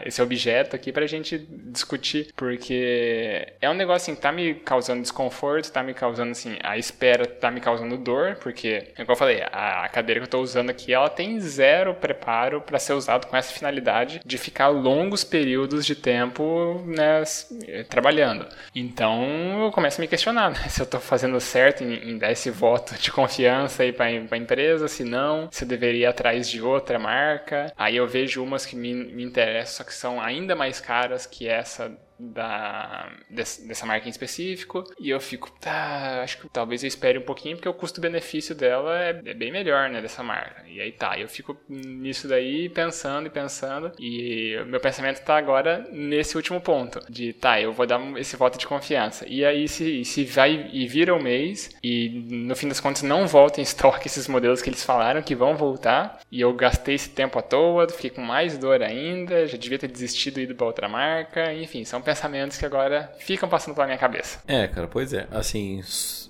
esse 0.04 0.20
objeto 0.22 0.74
aqui 0.74 0.92
pra 0.92 1.06
gente 1.06 1.38
discutir, 1.38 2.32
porque 2.36 3.52
é 3.60 3.68
um 3.68 3.74
negócio 3.74 4.12
assim, 4.12 4.20
tá 4.20 4.32
me 4.32 4.54
causando 4.54 5.02
desconforto, 5.02 5.70
tá 5.72 5.82
me 5.82 5.94
causando 5.94 6.32
assim, 6.32 6.56
a 6.62 6.76
espera 6.78 7.26
tá 7.26 7.50
me 7.50 7.60
causando 7.60 7.96
dor, 7.96 8.36
porque, 8.36 8.92
como 8.96 9.12
eu 9.12 9.16
falei, 9.16 9.42
a, 9.52 9.84
a 9.84 9.88
cadeira 9.88 10.20
que 10.20 10.26
eu 10.26 10.30
tô 10.30 10.40
usando 10.40 10.70
aqui, 10.70 10.92
ela 10.92 11.08
tem 11.08 11.38
zero 11.40 11.94
preparo 11.94 12.60
para 12.60 12.78
ser 12.78 12.92
usado 12.92 13.26
com 13.26 13.36
essa 13.36 13.52
finalidade 13.52 14.20
de 14.24 14.38
ficar 14.38 14.68
longos 14.68 15.24
períodos 15.24 15.84
de 15.84 15.94
tempo 15.94 16.82
né, 16.86 17.22
trabalhando. 17.88 18.46
Então 18.74 19.64
eu 19.64 19.70
começo 19.72 20.00
a 20.00 20.02
me 20.02 20.08
questionar 20.08 20.50
né, 20.50 20.58
se 20.68 20.80
eu 20.80 20.86
tô 20.86 20.98
fazendo 21.00 21.40
certo 21.40 21.82
em, 21.82 22.10
em 22.10 22.18
dar 22.18 22.32
esse 22.32 22.50
voto 22.50 22.94
de 22.94 23.10
confiança 23.18 23.82
aí 23.82 23.92
para 23.92 24.06
a 24.06 24.38
empresa, 24.38 24.86
se 24.86 25.02
não, 25.02 25.48
se 25.50 25.64
eu 25.64 25.68
deveria 25.68 26.02
ir 26.02 26.06
atrás 26.06 26.48
de 26.48 26.62
outra 26.62 27.00
marca. 27.00 27.72
Aí 27.76 27.96
eu 27.96 28.06
vejo 28.06 28.44
umas 28.44 28.64
que 28.64 28.76
me, 28.76 28.94
me 28.94 29.24
interessam, 29.24 29.78
só 29.78 29.84
que 29.84 29.92
são 29.92 30.20
ainda 30.20 30.54
mais 30.54 30.80
caras 30.80 31.26
que 31.26 31.48
essa 31.48 31.90
da, 32.18 33.10
dessa 33.30 33.86
marca 33.86 34.06
em 34.06 34.10
específico. 34.10 34.84
E 34.98 35.10
eu 35.10 35.20
fico, 35.20 35.50
tá, 35.60 36.22
acho 36.22 36.38
que 36.38 36.48
talvez 36.48 36.82
eu 36.82 36.88
espere 36.88 37.18
um 37.18 37.22
pouquinho, 37.22 37.56
porque 37.56 37.68
o 37.68 37.74
custo-benefício 37.74 38.54
dela 38.54 38.98
é, 38.98 39.10
é, 39.24 39.34
bem 39.34 39.52
melhor, 39.52 39.88
né, 39.88 40.00
dessa 40.00 40.22
marca. 40.22 40.64
E 40.66 40.80
aí 40.80 40.92
tá, 40.92 41.18
eu 41.18 41.28
fico 41.28 41.56
nisso 41.68 42.26
daí 42.26 42.68
pensando 42.68 43.26
e 43.26 43.30
pensando. 43.30 43.92
E 43.98 44.56
meu 44.66 44.80
pensamento 44.80 45.22
tá 45.24 45.36
agora 45.36 45.86
nesse 45.92 46.36
último 46.36 46.60
ponto: 46.60 47.00
de 47.08 47.32
tá, 47.32 47.60
eu 47.60 47.72
vou 47.72 47.86
dar 47.86 48.00
esse 48.18 48.36
voto 48.36 48.58
de 48.58 48.66
confiança. 48.66 49.24
E 49.28 49.44
aí, 49.44 49.68
se, 49.68 50.04
se 50.04 50.24
vai 50.24 50.68
e 50.72 50.86
vira 50.86 51.14
o 51.14 51.18
um 51.18 51.22
mês, 51.22 51.70
e 51.82 52.08
no 52.30 52.56
fim 52.56 52.68
das 52.68 52.80
contas 52.80 53.02
não 53.02 53.26
volta 53.26 53.60
em 53.60 53.62
estoque 53.62 54.08
esses 54.08 54.26
modelos 54.26 54.60
que 54.62 54.68
eles 54.68 54.84
falaram 54.84 55.22
que 55.22 55.34
vão 55.34 55.56
voltar, 55.56 56.20
e 56.30 56.40
eu 56.40 56.52
gastei 56.52 56.94
esse 56.94 57.10
tempo 57.10 57.38
à 57.38 57.42
toa, 57.42 57.88
fiquei 57.88 58.10
com 58.10 58.20
mais 58.20 58.58
dor 58.58 58.82
ainda, 58.82 59.46
já 59.46 59.56
devia 59.56 59.78
ter 59.78 59.88
desistido 59.88 60.40
e 60.40 60.42
ido 60.42 60.54
pra 60.54 60.66
outra 60.66 60.88
marca, 60.88 61.52
enfim, 61.52 61.84
são 61.84 62.00
pensamentos 62.08 62.56
que 62.56 62.64
agora 62.64 63.12
ficam 63.18 63.46
passando 63.50 63.74
pela 63.74 63.86
minha 63.86 63.98
cabeça. 63.98 64.40
É, 64.48 64.66
cara, 64.66 64.88
pois 64.88 65.12
é. 65.12 65.26
Assim, 65.30 65.82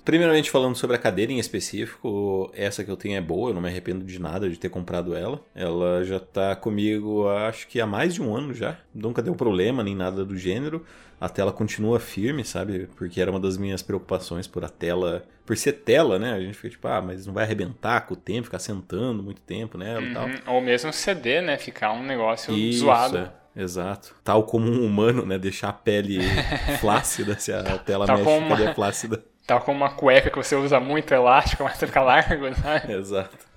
primeiramente 0.03 0.51
falando 0.51 0.75
sobre 0.75 0.97
a 0.97 0.99
cadeira 0.99 1.31
em 1.31 1.39
específico, 1.39 2.51
essa 2.53 2.83
que 2.83 2.91
eu 2.91 2.97
tenho 2.97 3.15
é 3.17 3.21
boa, 3.21 3.51
eu 3.51 3.53
não 3.53 3.61
me 3.61 3.69
arrependo 3.69 4.03
de 4.03 4.19
nada 4.19 4.49
de 4.49 4.59
ter 4.59 4.67
comprado 4.67 5.15
ela. 5.15 5.39
Ela 5.55 6.03
já 6.03 6.19
tá 6.19 6.53
comigo, 6.53 7.29
acho 7.29 7.65
que 7.65 7.79
há 7.79 7.85
mais 7.85 8.13
de 8.13 8.21
um 8.21 8.35
ano 8.35 8.53
já. 8.53 8.77
Nunca 8.93 9.21
deu 9.21 9.33
problema 9.35 9.81
nem 9.81 9.95
nada 9.95 10.25
do 10.25 10.37
gênero. 10.37 10.85
A 11.21 11.29
tela 11.29 11.51
continua 11.51 11.97
firme, 11.97 12.43
sabe? 12.43 12.89
Porque 12.97 13.21
era 13.21 13.31
uma 13.31 13.39
das 13.39 13.57
minhas 13.57 13.81
preocupações 13.81 14.47
por 14.47 14.65
a 14.65 14.69
tela. 14.69 15.23
Por 15.45 15.55
ser 15.55 15.73
tela, 15.73 16.19
né? 16.19 16.33
A 16.33 16.39
gente 16.41 16.55
fica 16.55 16.69
tipo, 16.69 16.87
ah, 16.89 17.01
mas 17.01 17.25
não 17.25 17.33
vai 17.33 17.45
arrebentar 17.45 18.01
com 18.01 18.13
o 18.13 18.17
tempo, 18.17 18.45
ficar 18.45 18.59
sentando 18.59 19.23
muito 19.23 19.41
tempo 19.41 19.77
nela 19.77 20.01
uhum. 20.01 20.11
e 20.11 20.13
tal. 20.13 20.25
Uhum. 20.25 20.55
Ou 20.55 20.61
mesmo 20.61 20.91
CD, 20.91 21.41
né? 21.41 21.57
Ficar 21.57 21.93
um 21.93 22.03
negócio 22.03 22.53
Isso, 22.53 22.79
zoado. 22.79 23.17
É. 23.17 23.38
Exato. 23.55 24.15
Tal 24.23 24.43
como 24.43 24.69
um 24.69 24.85
humano, 24.85 25.25
né? 25.25 25.37
Deixar 25.37 25.69
a 25.69 25.73
pele 25.73 26.19
flácida, 26.79 27.37
se 27.39 27.51
a 27.51 27.77
tela 27.77 28.05
Tal 28.05 28.17
mexe, 28.17 28.29
uma... 28.29 28.57
cadê 28.57 28.73
flácida? 28.73 29.23
Tal 29.45 29.61
como 29.61 29.77
uma 29.77 29.89
cueca 29.89 30.29
que 30.29 30.37
você 30.37 30.55
usa 30.55 30.79
muito 30.79 31.11
elástico, 31.11 31.63
mas 31.63 31.79
fica 31.79 32.01
largo, 32.01 32.49
né? 32.49 32.83
Exato. 32.87 33.48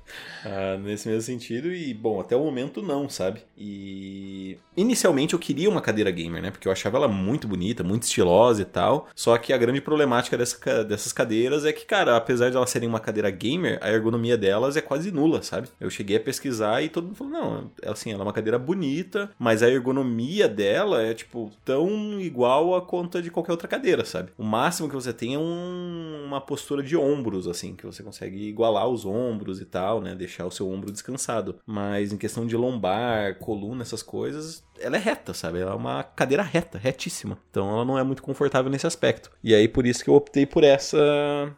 Ah, 0.44 0.76
nesse 0.78 1.08
mesmo 1.08 1.22
sentido, 1.22 1.72
e 1.72 1.94
bom, 1.94 2.20
até 2.20 2.34
o 2.36 2.44
momento 2.44 2.82
não, 2.82 3.08
sabe? 3.08 3.40
E 3.56 4.58
inicialmente 4.76 5.34
eu 5.34 5.38
queria 5.38 5.68
uma 5.68 5.80
cadeira 5.80 6.10
gamer, 6.10 6.42
né? 6.42 6.50
Porque 6.50 6.66
eu 6.66 6.72
achava 6.72 6.96
ela 6.96 7.08
muito 7.08 7.46
bonita, 7.46 7.84
muito 7.84 8.02
estilosa 8.02 8.62
e 8.62 8.64
tal. 8.64 9.08
Só 9.14 9.36
que 9.38 9.52
a 9.52 9.58
grande 9.58 9.80
problemática 9.80 10.36
dessa, 10.36 10.84
dessas 10.84 11.12
cadeiras 11.12 11.64
é 11.64 11.72
que, 11.72 11.84
cara, 11.84 12.16
apesar 12.16 12.50
de 12.50 12.56
elas 12.56 12.70
serem 12.70 12.88
uma 12.88 13.00
cadeira 13.00 13.30
gamer, 13.30 13.78
a 13.80 13.90
ergonomia 13.90 14.36
delas 14.36 14.76
é 14.76 14.80
quase 14.80 15.12
nula, 15.12 15.42
sabe? 15.42 15.68
Eu 15.80 15.90
cheguei 15.90 16.16
a 16.16 16.20
pesquisar 16.20 16.82
e 16.82 16.88
todo 16.88 17.06
mundo 17.06 17.16
falou: 17.16 17.32
não, 17.32 17.70
assim, 17.86 18.10
ela 18.12 18.22
é 18.22 18.26
uma 18.26 18.32
cadeira 18.32 18.58
bonita, 18.58 19.30
mas 19.38 19.62
a 19.62 19.70
ergonomia 19.70 20.48
dela 20.48 21.02
é, 21.02 21.14
tipo, 21.14 21.50
tão 21.64 22.20
igual 22.20 22.74
a 22.74 22.82
conta 22.82 23.22
de 23.22 23.30
qualquer 23.30 23.52
outra 23.52 23.68
cadeira, 23.68 24.04
sabe? 24.04 24.32
O 24.36 24.44
máximo 24.44 24.88
que 24.88 24.94
você 24.94 25.12
tem 25.12 25.34
é 25.34 25.38
um, 25.38 26.24
uma 26.26 26.40
postura 26.40 26.82
de 26.82 26.96
ombros, 26.96 27.46
assim, 27.46 27.74
que 27.74 27.86
você 27.86 28.02
consegue 28.02 28.48
igualar 28.48 28.88
os 28.88 29.04
ombros 29.04 29.60
e 29.60 29.64
tal, 29.64 30.00
né? 30.00 30.14
Deixar 30.14 30.31
deixar 30.32 30.46
o 30.46 30.50
seu 30.50 30.70
ombro 30.70 30.90
descansado. 30.90 31.58
Mas 31.66 32.12
em 32.12 32.16
questão 32.16 32.46
de 32.46 32.56
lombar, 32.56 33.36
coluna, 33.38 33.82
essas 33.82 34.02
coisas, 34.02 34.64
ela 34.80 34.96
é 34.96 35.00
reta, 35.00 35.34
sabe? 35.34 35.60
Ela 35.60 35.72
é 35.72 35.74
uma 35.74 36.02
cadeira 36.02 36.42
reta, 36.42 36.78
retíssima. 36.78 37.38
Então 37.50 37.70
ela 37.70 37.84
não 37.84 37.98
é 37.98 38.02
muito 38.02 38.22
confortável 38.22 38.70
nesse 38.70 38.86
aspecto. 38.86 39.30
E 39.44 39.54
aí 39.54 39.68
por 39.68 39.86
isso 39.86 40.02
que 40.02 40.10
eu 40.10 40.14
optei 40.14 40.46
por 40.46 40.64
essa 40.64 40.98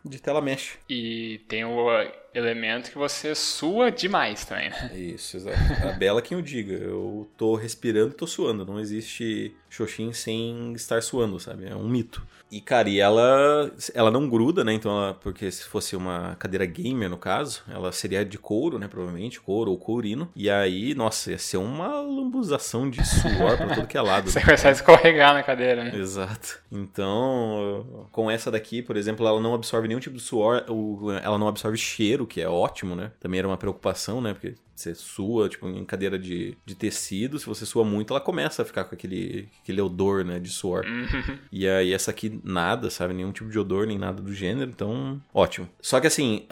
de 0.04 0.20
tela 0.20 0.40
mesh. 0.40 0.78
E 0.88 1.40
tem 1.48 1.64
o 1.64 1.86
elemento 2.34 2.90
que 2.90 2.98
você 2.98 3.34
sua 3.34 3.90
demais 3.90 4.44
também, 4.44 4.68
né? 4.68 4.90
Isso, 4.94 5.36
exato. 5.36 5.56
A 5.88 5.92
Bela 5.92 6.20
quem 6.20 6.36
o 6.36 6.42
diga. 6.42 6.74
Eu 6.74 7.30
tô 7.36 7.54
respirando 7.54 8.10
e 8.10 8.16
tô 8.16 8.26
suando. 8.26 8.66
Não 8.66 8.80
existe 8.80 9.54
Xoxin 9.70 10.12
sem 10.12 10.72
estar 10.72 11.00
suando, 11.02 11.38
sabe? 11.38 11.66
É 11.66 11.76
um 11.76 11.88
mito. 11.88 12.26
E, 12.54 12.60
cara, 12.60 12.88
e 12.88 13.00
ela, 13.00 13.68
ela 13.94 14.12
não 14.12 14.28
gruda, 14.28 14.62
né? 14.62 14.72
Então, 14.72 14.92
ela, 14.92 15.14
porque 15.14 15.50
se 15.50 15.64
fosse 15.64 15.96
uma 15.96 16.36
cadeira 16.38 16.64
gamer, 16.64 17.10
no 17.10 17.18
caso, 17.18 17.64
ela 17.68 17.90
seria 17.90 18.24
de 18.24 18.38
couro, 18.38 18.78
né? 18.78 18.86
Provavelmente, 18.86 19.40
couro 19.40 19.72
ou 19.72 19.76
courino. 19.76 20.30
E 20.36 20.48
aí, 20.48 20.94
nossa, 20.94 21.32
ia 21.32 21.38
ser 21.38 21.56
uma 21.56 22.00
lambuzação 22.00 22.88
de 22.88 23.04
suor 23.04 23.56
pra 23.56 23.74
todo 23.74 23.88
que 23.88 23.98
é 23.98 24.00
lado. 24.00 24.30
Você 24.30 24.38
né? 24.38 24.44
começa 24.44 24.68
a 24.68 24.70
escorregar 24.70 25.34
na 25.34 25.42
cadeira, 25.42 25.82
né? 25.82 25.98
Exato. 25.98 26.60
Então, 26.70 28.06
com 28.12 28.30
essa 28.30 28.52
daqui, 28.52 28.82
por 28.82 28.96
exemplo, 28.96 29.26
ela 29.26 29.40
não 29.40 29.52
absorve 29.52 29.88
nenhum 29.88 29.98
tipo 29.98 30.14
de 30.14 30.22
suor, 30.22 30.64
ela 31.24 31.36
não 31.36 31.48
absorve 31.48 31.76
cheiro, 31.76 32.24
que 32.24 32.40
é 32.40 32.48
ótimo, 32.48 32.94
né? 32.94 33.10
Também 33.18 33.40
era 33.40 33.48
uma 33.48 33.56
preocupação, 33.56 34.20
né? 34.20 34.32
Porque 34.32 34.54
você 34.74 34.94
sua, 34.94 35.48
tipo, 35.48 35.68
em 35.68 35.84
cadeira 35.84 36.18
de, 36.18 36.56
de 36.66 36.74
tecido, 36.74 37.38
se 37.38 37.46
você 37.46 37.64
sua 37.64 37.84
muito, 37.84 38.12
ela 38.12 38.20
começa 38.20 38.62
a 38.62 38.64
ficar 38.64 38.84
com 38.84 38.94
aquele, 38.94 39.48
aquele 39.62 39.80
odor, 39.80 40.24
né, 40.24 40.38
de 40.38 40.50
suor. 40.50 40.84
Uhum. 40.84 41.38
E 41.52 41.68
aí 41.68 41.92
essa 41.92 42.10
aqui, 42.10 42.40
nada, 42.44 42.90
sabe? 42.90 43.14
Nenhum 43.14 43.32
tipo 43.32 43.50
de 43.50 43.58
odor, 43.58 43.86
nem 43.86 43.98
nada 43.98 44.22
do 44.22 44.32
gênero, 44.32 44.70
então, 44.70 45.20
ótimo. 45.32 45.68
Só 45.80 45.98
que 45.98 46.06
assim, 46.06 46.46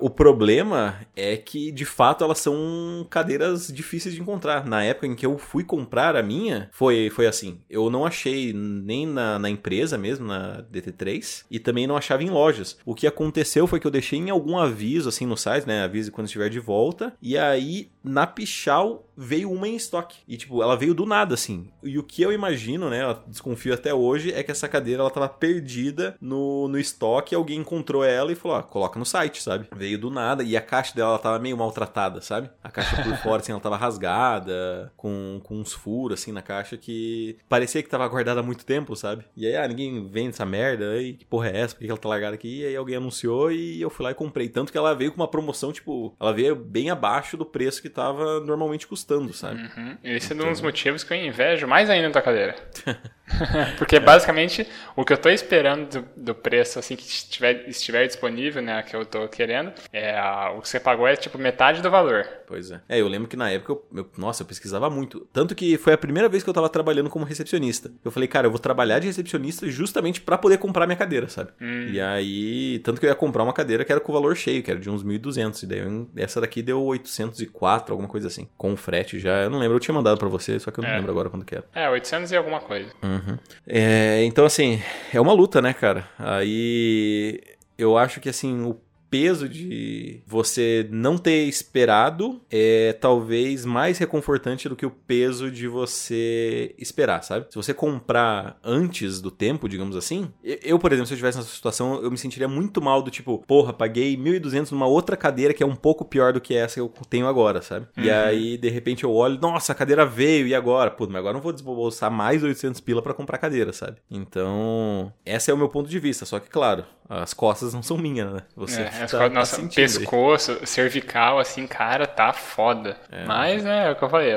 o 0.00 0.08
problema 0.08 1.00
é 1.14 1.36
que, 1.36 1.72
de 1.72 1.84
fato, 1.84 2.24
elas 2.24 2.38
são 2.38 3.06
cadeiras 3.10 3.68
difíceis 3.68 4.14
de 4.14 4.20
encontrar. 4.20 4.64
Na 4.64 4.84
época 4.84 5.06
em 5.06 5.14
que 5.14 5.26
eu 5.26 5.36
fui 5.36 5.64
comprar 5.64 6.16
a 6.16 6.22
minha, 6.22 6.70
foi, 6.72 7.10
foi 7.10 7.26
assim. 7.26 7.60
Eu 7.68 7.90
não 7.90 8.06
achei 8.06 8.52
nem 8.52 9.06
na, 9.06 9.38
na 9.38 9.50
empresa 9.50 9.98
mesmo, 9.98 10.26
na 10.26 10.62
DT3, 10.72 11.44
e 11.50 11.58
também 11.58 11.86
não 11.86 11.96
achava 11.96 12.22
em 12.22 12.30
lojas. 12.30 12.78
O 12.84 12.94
que 12.94 13.06
aconteceu 13.06 13.66
foi 13.66 13.80
que 13.80 13.86
eu 13.86 13.90
deixei 13.90 14.18
em 14.18 14.30
algum 14.30 14.56
aviso, 14.58 15.08
assim, 15.08 15.26
no 15.26 15.36
site, 15.36 15.66
né, 15.66 15.82
aviso 15.82 16.12
quando 16.12 16.26
estiver 16.26 16.48
de 16.48 16.60
volta, 16.60 17.14
e 17.20 17.36
aí 17.36 17.90
na 18.06 18.26
Pichal 18.26 19.06
veio 19.16 19.50
uma 19.50 19.66
em 19.66 19.74
estoque. 19.74 20.18
E, 20.28 20.36
tipo, 20.36 20.62
ela 20.62 20.76
veio 20.76 20.94
do 20.94 21.06
nada, 21.06 21.34
assim. 21.34 21.70
E 21.82 21.98
o 21.98 22.02
que 22.02 22.22
eu 22.22 22.32
imagino, 22.32 22.90
né? 22.90 23.02
Eu 23.02 23.18
desconfio 23.26 23.72
até 23.72 23.94
hoje, 23.94 24.32
é 24.32 24.42
que 24.42 24.50
essa 24.50 24.68
cadeira 24.68 25.00
ela 25.00 25.10
tava 25.10 25.28
perdida 25.28 26.16
no, 26.20 26.68
no 26.68 26.78
estoque. 26.78 27.34
Alguém 27.34 27.58
encontrou 27.60 28.04
ela 28.04 28.30
e 28.30 28.34
falou: 28.34 28.58
ó, 28.58 28.62
coloca 28.62 28.98
no 28.98 29.06
site, 29.06 29.42
sabe? 29.42 29.66
Veio 29.74 29.98
do 29.98 30.10
nada. 30.10 30.42
E 30.42 30.56
a 30.56 30.60
caixa 30.60 30.94
dela 30.94 31.10
ela 31.10 31.18
tava 31.18 31.38
meio 31.38 31.56
maltratada, 31.56 32.20
sabe? 32.20 32.50
A 32.62 32.70
caixa 32.70 33.02
por 33.02 33.16
fora, 33.22 33.40
assim, 33.40 33.52
ela 33.52 33.60
tava 33.60 33.76
rasgada, 33.76 34.92
com, 34.96 35.40
com 35.42 35.56
uns 35.56 35.72
furos, 35.72 36.20
assim, 36.20 36.32
na 36.32 36.42
caixa 36.42 36.76
que 36.76 37.38
parecia 37.48 37.82
que 37.82 37.88
tava 37.88 38.06
guardada 38.08 38.40
há 38.40 38.42
muito 38.42 38.66
tempo, 38.66 38.94
sabe? 38.94 39.24
E 39.36 39.46
aí, 39.46 39.56
ah, 39.56 39.66
ninguém 39.66 40.06
vende 40.08 40.30
essa 40.30 40.44
merda. 40.44 40.90
Aí, 40.90 41.14
que 41.14 41.24
porra 41.24 41.48
é 41.48 41.60
essa? 41.60 41.74
Por 41.74 41.80
que 41.80 41.90
ela 41.90 41.98
tá 41.98 42.08
largada 42.08 42.34
aqui? 42.34 42.60
E 42.60 42.66
aí 42.66 42.76
alguém 42.76 42.96
anunciou 42.96 43.50
e 43.50 43.80
eu 43.80 43.90
fui 43.90 44.04
lá 44.04 44.10
e 44.10 44.14
comprei. 44.14 44.48
Tanto 44.48 44.70
que 44.70 44.78
ela 44.78 44.94
veio 44.94 45.10
com 45.10 45.20
uma 45.20 45.28
promoção, 45.28 45.72
tipo, 45.72 46.14
ela 46.20 46.32
veio 46.32 46.54
bem 46.54 46.90
abaixo 46.90 47.36
do 47.36 47.46
preço 47.46 47.80
que 47.80 47.88
tava 47.96 48.40
normalmente 48.40 48.86
custando, 48.86 49.32
sabe? 49.32 49.62
Uhum. 49.62 49.96
Esse 50.04 50.34
então... 50.34 50.46
é 50.46 50.48
um 50.50 50.52
dos 50.52 50.60
motivos 50.60 51.02
que 51.02 51.14
eu 51.14 51.16
invejo 51.16 51.66
mais 51.66 51.88
ainda 51.88 52.10
da 52.10 52.20
cadeira. 52.20 52.54
Porque 53.78 53.98
basicamente 53.98 54.66
o 54.94 55.04
que 55.04 55.12
eu 55.12 55.18
tô 55.18 55.28
esperando 55.28 56.00
do, 56.00 56.08
do, 56.16 56.34
preço 56.34 56.78
assim 56.78 56.96
que 56.96 57.02
estiver, 57.02 57.68
estiver 57.68 58.06
disponível, 58.06 58.62
né, 58.62 58.82
que 58.82 58.94
eu 58.94 59.04
tô 59.04 59.28
querendo, 59.28 59.72
é 59.92 60.16
a, 60.16 60.52
o 60.56 60.62
que 60.62 60.68
você 60.68 60.78
pagou 60.78 61.06
é 61.06 61.16
tipo 61.16 61.38
metade 61.38 61.82
do 61.82 61.90
valor. 61.90 62.26
Pois 62.46 62.70
é. 62.70 62.80
É, 62.88 63.00
eu 63.00 63.08
lembro 63.08 63.28
que 63.28 63.36
na 63.36 63.50
época 63.50 63.72
eu, 63.72 63.86
eu, 63.96 64.10
nossa, 64.16 64.42
eu 64.42 64.46
pesquisava 64.46 64.88
muito, 64.88 65.26
tanto 65.32 65.54
que 65.54 65.76
foi 65.76 65.92
a 65.92 65.98
primeira 65.98 66.28
vez 66.28 66.42
que 66.42 66.50
eu 66.50 66.54
tava 66.54 66.68
trabalhando 66.68 67.10
como 67.10 67.24
recepcionista. 67.24 67.90
Eu 68.04 68.10
falei, 68.10 68.28
cara, 68.28 68.46
eu 68.46 68.50
vou 68.50 68.60
trabalhar 68.60 68.98
de 68.98 69.06
recepcionista 69.06 69.68
justamente 69.68 70.20
para 70.20 70.38
poder 70.38 70.58
comprar 70.58 70.86
minha 70.86 70.96
cadeira, 70.96 71.28
sabe? 71.28 71.50
Hum. 71.60 71.88
E 71.90 72.00
aí, 72.00 72.78
tanto 72.80 73.00
que 73.00 73.06
eu 73.06 73.10
ia 73.10 73.16
comprar 73.16 73.42
uma 73.42 73.52
cadeira 73.52 73.84
que 73.84 73.92
era 73.92 74.00
com 74.00 74.12
o 74.12 74.14
valor 74.14 74.36
cheio, 74.36 74.62
que 74.62 74.70
era 74.70 74.78
de 74.78 74.88
uns 74.88 75.04
1.200, 75.04 75.62
e 75.62 75.66
daí 75.66 75.78
eu, 75.80 76.08
essa 76.16 76.40
daqui 76.40 76.62
deu 76.62 76.82
804, 76.82 77.92
alguma 77.92 78.08
coisa 78.08 78.28
assim, 78.28 78.48
com 78.56 78.76
frete 78.76 79.18
já. 79.18 79.42
Eu 79.42 79.50
não 79.50 79.58
lembro, 79.58 79.76
eu 79.76 79.80
tinha 79.80 79.94
mandado 79.94 80.18
para 80.18 80.28
você, 80.28 80.58
só 80.60 80.70
que 80.70 80.78
eu 80.78 80.82
não 80.84 80.90
é. 80.90 80.96
lembro 80.96 81.10
agora 81.10 81.28
quando 81.28 81.44
que 81.44 81.54
era. 81.54 81.64
É, 81.74 81.88
800 81.88 82.30
e 82.30 82.36
alguma 82.36 82.60
coisa. 82.60 82.90
Hum. 83.02 83.15
Uhum. 83.16 83.38
É, 83.66 84.24
então, 84.24 84.44
assim, 84.44 84.80
é 85.12 85.20
uma 85.20 85.32
luta, 85.32 85.62
né, 85.62 85.72
cara? 85.72 86.08
Aí 86.18 87.40
eu 87.78 87.96
acho 87.96 88.20
que, 88.20 88.28
assim, 88.28 88.62
o 88.62 88.78
peso 89.10 89.48
de 89.48 90.22
você 90.26 90.86
não 90.90 91.16
ter 91.18 91.44
esperado 91.44 92.40
é 92.50 92.92
talvez 93.00 93.64
mais 93.64 93.98
reconfortante 93.98 94.68
do 94.68 94.76
que 94.76 94.86
o 94.86 94.90
peso 94.90 95.50
de 95.50 95.68
você 95.68 96.74
esperar, 96.78 97.22
sabe? 97.22 97.46
Se 97.50 97.56
você 97.56 97.72
comprar 97.72 98.58
antes 98.62 99.20
do 99.20 99.30
tempo, 99.30 99.68
digamos 99.68 99.96
assim, 99.96 100.30
eu, 100.42 100.78
por 100.78 100.92
exemplo, 100.92 101.06
se 101.06 101.12
eu 101.12 101.16
estivesse 101.16 101.38
nessa 101.38 101.50
situação, 101.50 102.02
eu 102.02 102.10
me 102.10 102.18
sentiria 102.18 102.48
muito 102.48 102.80
mal 102.82 103.02
do 103.02 103.10
tipo, 103.10 103.42
porra, 103.46 103.72
paguei 103.72 104.16
1.200 104.16 104.72
numa 104.72 104.86
outra 104.86 105.16
cadeira 105.16 105.54
que 105.54 105.62
é 105.62 105.66
um 105.66 105.76
pouco 105.76 106.04
pior 106.04 106.32
do 106.32 106.40
que 106.40 106.54
essa 106.54 106.74
que 106.74 106.80
eu 106.80 106.92
tenho 107.08 107.26
agora, 107.26 107.62
sabe? 107.62 107.86
Uhum. 107.96 108.04
E 108.04 108.10
aí, 108.10 108.56
de 108.56 108.68
repente, 108.68 109.04
eu 109.04 109.12
olho, 109.12 109.38
nossa, 109.40 109.72
a 109.72 109.74
cadeira 109.74 110.04
veio, 110.04 110.46
e 110.46 110.54
agora? 110.54 110.90
Pô, 110.90 111.06
mas 111.06 111.16
agora 111.16 111.34
não 111.34 111.40
vou 111.40 111.52
desembolsar 111.52 112.10
mais 112.10 112.42
800 112.42 112.80
pila 112.80 113.02
para 113.02 113.14
comprar 113.14 113.38
cadeira, 113.38 113.72
sabe? 113.72 113.98
Então, 114.10 115.12
esse 115.24 115.50
é 115.50 115.54
o 115.54 115.58
meu 115.58 115.68
ponto 115.68 115.88
de 115.88 115.98
vista, 115.98 116.24
só 116.24 116.38
que, 116.38 116.48
claro, 116.48 116.84
as 117.08 117.32
costas 117.32 117.72
não 117.72 117.82
são 117.82 117.96
minhas, 117.96 118.32
né? 118.32 118.42
Você 118.56 118.82
é, 118.82 119.06
tá, 119.06 119.06
tá 119.06 119.28
nossa, 119.28 119.62
pescoço, 119.68 120.58
aí. 120.60 120.66
cervical, 120.66 121.38
assim, 121.38 121.66
cara, 121.66 122.06
tá 122.06 122.32
foda. 122.32 122.96
É. 123.10 123.24
Mas, 123.24 123.64
né, 123.64 123.88
é 123.88 123.90
o 123.92 123.96
que 123.96 124.02
eu 124.02 124.10
falei, 124.10 124.32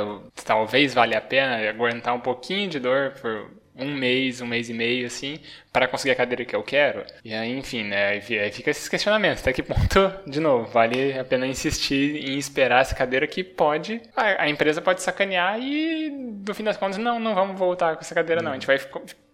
talvez 0.46 0.94
valha 0.94 1.18
a 1.18 1.22
pena 1.22 1.70
aguentar 1.70 2.14
um 2.14 2.20
pouquinho 2.20 2.70
de 2.70 2.80
dor 2.80 3.14
por 3.22 3.60
um 3.80 3.94
mês, 3.96 4.42
um 4.42 4.46
mês 4.46 4.70
e 4.70 4.74
meio, 4.74 5.08
assim, 5.08 5.40
para 5.72 5.88
conseguir 5.88 6.12
a 6.12 6.16
cadeira 6.16 6.46
que 6.46 6.56
eu 6.56 6.62
quero. 6.62 7.04
E 7.24 7.34
aí, 7.34 7.58
enfim, 7.58 7.84
né, 7.84 8.10
aí 8.10 8.52
fica 8.52 8.70
esses 8.70 8.88
questionamentos. 8.88 9.42
Até 9.42 9.54
que 9.54 9.64
ponto, 9.64 10.12
de 10.28 10.40
novo, 10.40 10.70
vale 10.70 11.18
a 11.18 11.24
pena 11.24 11.48
insistir 11.48 12.30
em 12.30 12.38
esperar 12.38 12.82
essa 12.82 12.94
cadeira 12.94 13.26
que 13.26 13.44
pode, 13.44 14.02
a, 14.16 14.44
a 14.44 14.50
empresa 14.50 14.82
pode 14.82 15.02
sacanear 15.02 15.60
e, 15.60 16.10
no 16.10 16.54
fim 16.54 16.64
das 16.64 16.78
contas, 16.78 16.98
não, 16.98 17.20
não 17.20 17.34
vamos 17.34 17.58
voltar 17.58 17.96
com 17.96 18.02
essa 18.02 18.14
cadeira, 18.14 18.42
não. 18.42 18.52
A 18.52 18.56
gente 18.56 18.68
vai 18.68 18.80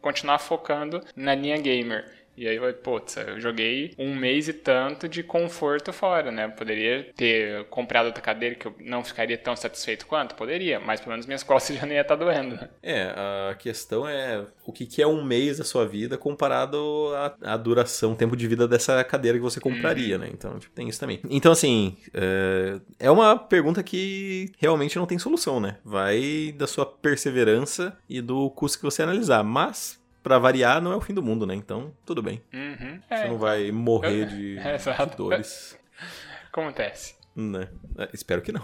continuar 0.01 0.37
focando 0.39 1.03
na 1.15 1.33
linha 1.33 1.57
gamer. 1.57 2.05
E 2.37 2.47
aí 2.47 2.59
vai, 2.59 2.73
putz, 2.73 3.17
eu 3.17 3.39
joguei 3.39 3.93
um 3.97 4.15
mês 4.15 4.47
e 4.47 4.53
tanto 4.53 5.07
de 5.07 5.23
conforto 5.23 5.93
fora, 5.93 6.31
né? 6.31 6.47
Poderia 6.47 7.07
ter 7.15 7.65
comprado 7.65 8.07
outra 8.07 8.21
cadeira 8.21 8.55
que 8.55 8.65
eu 8.65 8.75
não 8.79 9.03
ficaria 9.03 9.37
tão 9.37 9.55
satisfeito 9.55 10.05
quanto? 10.05 10.35
Poderia, 10.35 10.79
mas 10.79 10.99
pelo 10.99 11.11
menos 11.11 11.25
minhas 11.25 11.43
costas 11.43 11.77
já 11.77 11.85
nem 11.85 11.95
ia 11.95 12.01
estar 12.01 12.17
tá 12.17 12.23
doendo. 12.23 12.55
Né? 12.55 12.69
É, 12.83 13.13
a 13.51 13.55
questão 13.55 14.07
é 14.07 14.45
o 14.65 14.71
que 14.71 15.01
é 15.01 15.07
um 15.07 15.23
mês 15.23 15.57
da 15.57 15.63
sua 15.63 15.87
vida 15.87 16.17
comparado 16.17 17.11
à, 17.41 17.57
duração, 17.57 18.13
o 18.13 18.15
tempo 18.15 18.35
de 18.35 18.47
vida 18.47 18.67
dessa 18.67 19.03
cadeira 19.03 19.37
que 19.37 19.43
você 19.43 19.59
compraria, 19.59 20.15
uhum. 20.15 20.21
né? 20.21 20.29
Então, 20.31 20.59
tipo, 20.59 20.73
tem 20.73 20.87
isso 20.87 20.99
também. 20.99 21.19
Então, 21.29 21.51
assim, 21.51 21.97
é, 22.13 22.79
é 22.99 23.11
uma 23.11 23.37
pergunta 23.37 23.81
que 23.83 24.51
realmente 24.57 24.97
não 24.97 25.05
tem 25.05 25.17
solução, 25.17 25.59
né? 25.59 25.77
Vai 25.83 26.53
da 26.57 26.67
sua 26.67 26.85
perseverança 26.85 27.97
e 28.09 28.21
do 28.21 28.49
custo 28.51 28.77
que 28.77 28.83
você 28.83 29.03
analisar, 29.03 29.43
mas 29.43 29.99
para 30.25 30.39
variar, 30.39 30.81
não 30.81 30.91
é 30.91 30.95
o 30.95 31.01
fim 31.01 31.13
do 31.13 31.21
mundo, 31.21 31.45
né? 31.45 31.53
Então, 31.53 31.93
tudo 32.03 32.19
bem. 32.19 32.41
Uhum. 32.51 32.99
É, 33.07 33.17
Você 33.17 33.27
não 33.27 33.37
vai 33.37 33.71
morrer 33.71 34.25
de, 34.25 34.57
é, 34.57 34.75
de 34.75 35.15
dores. 35.15 35.77
Acontece. 36.51 37.13
Né? 37.35 37.69
É, 37.95 38.09
espero 38.11 38.41
que 38.41 38.51
não. 38.51 38.63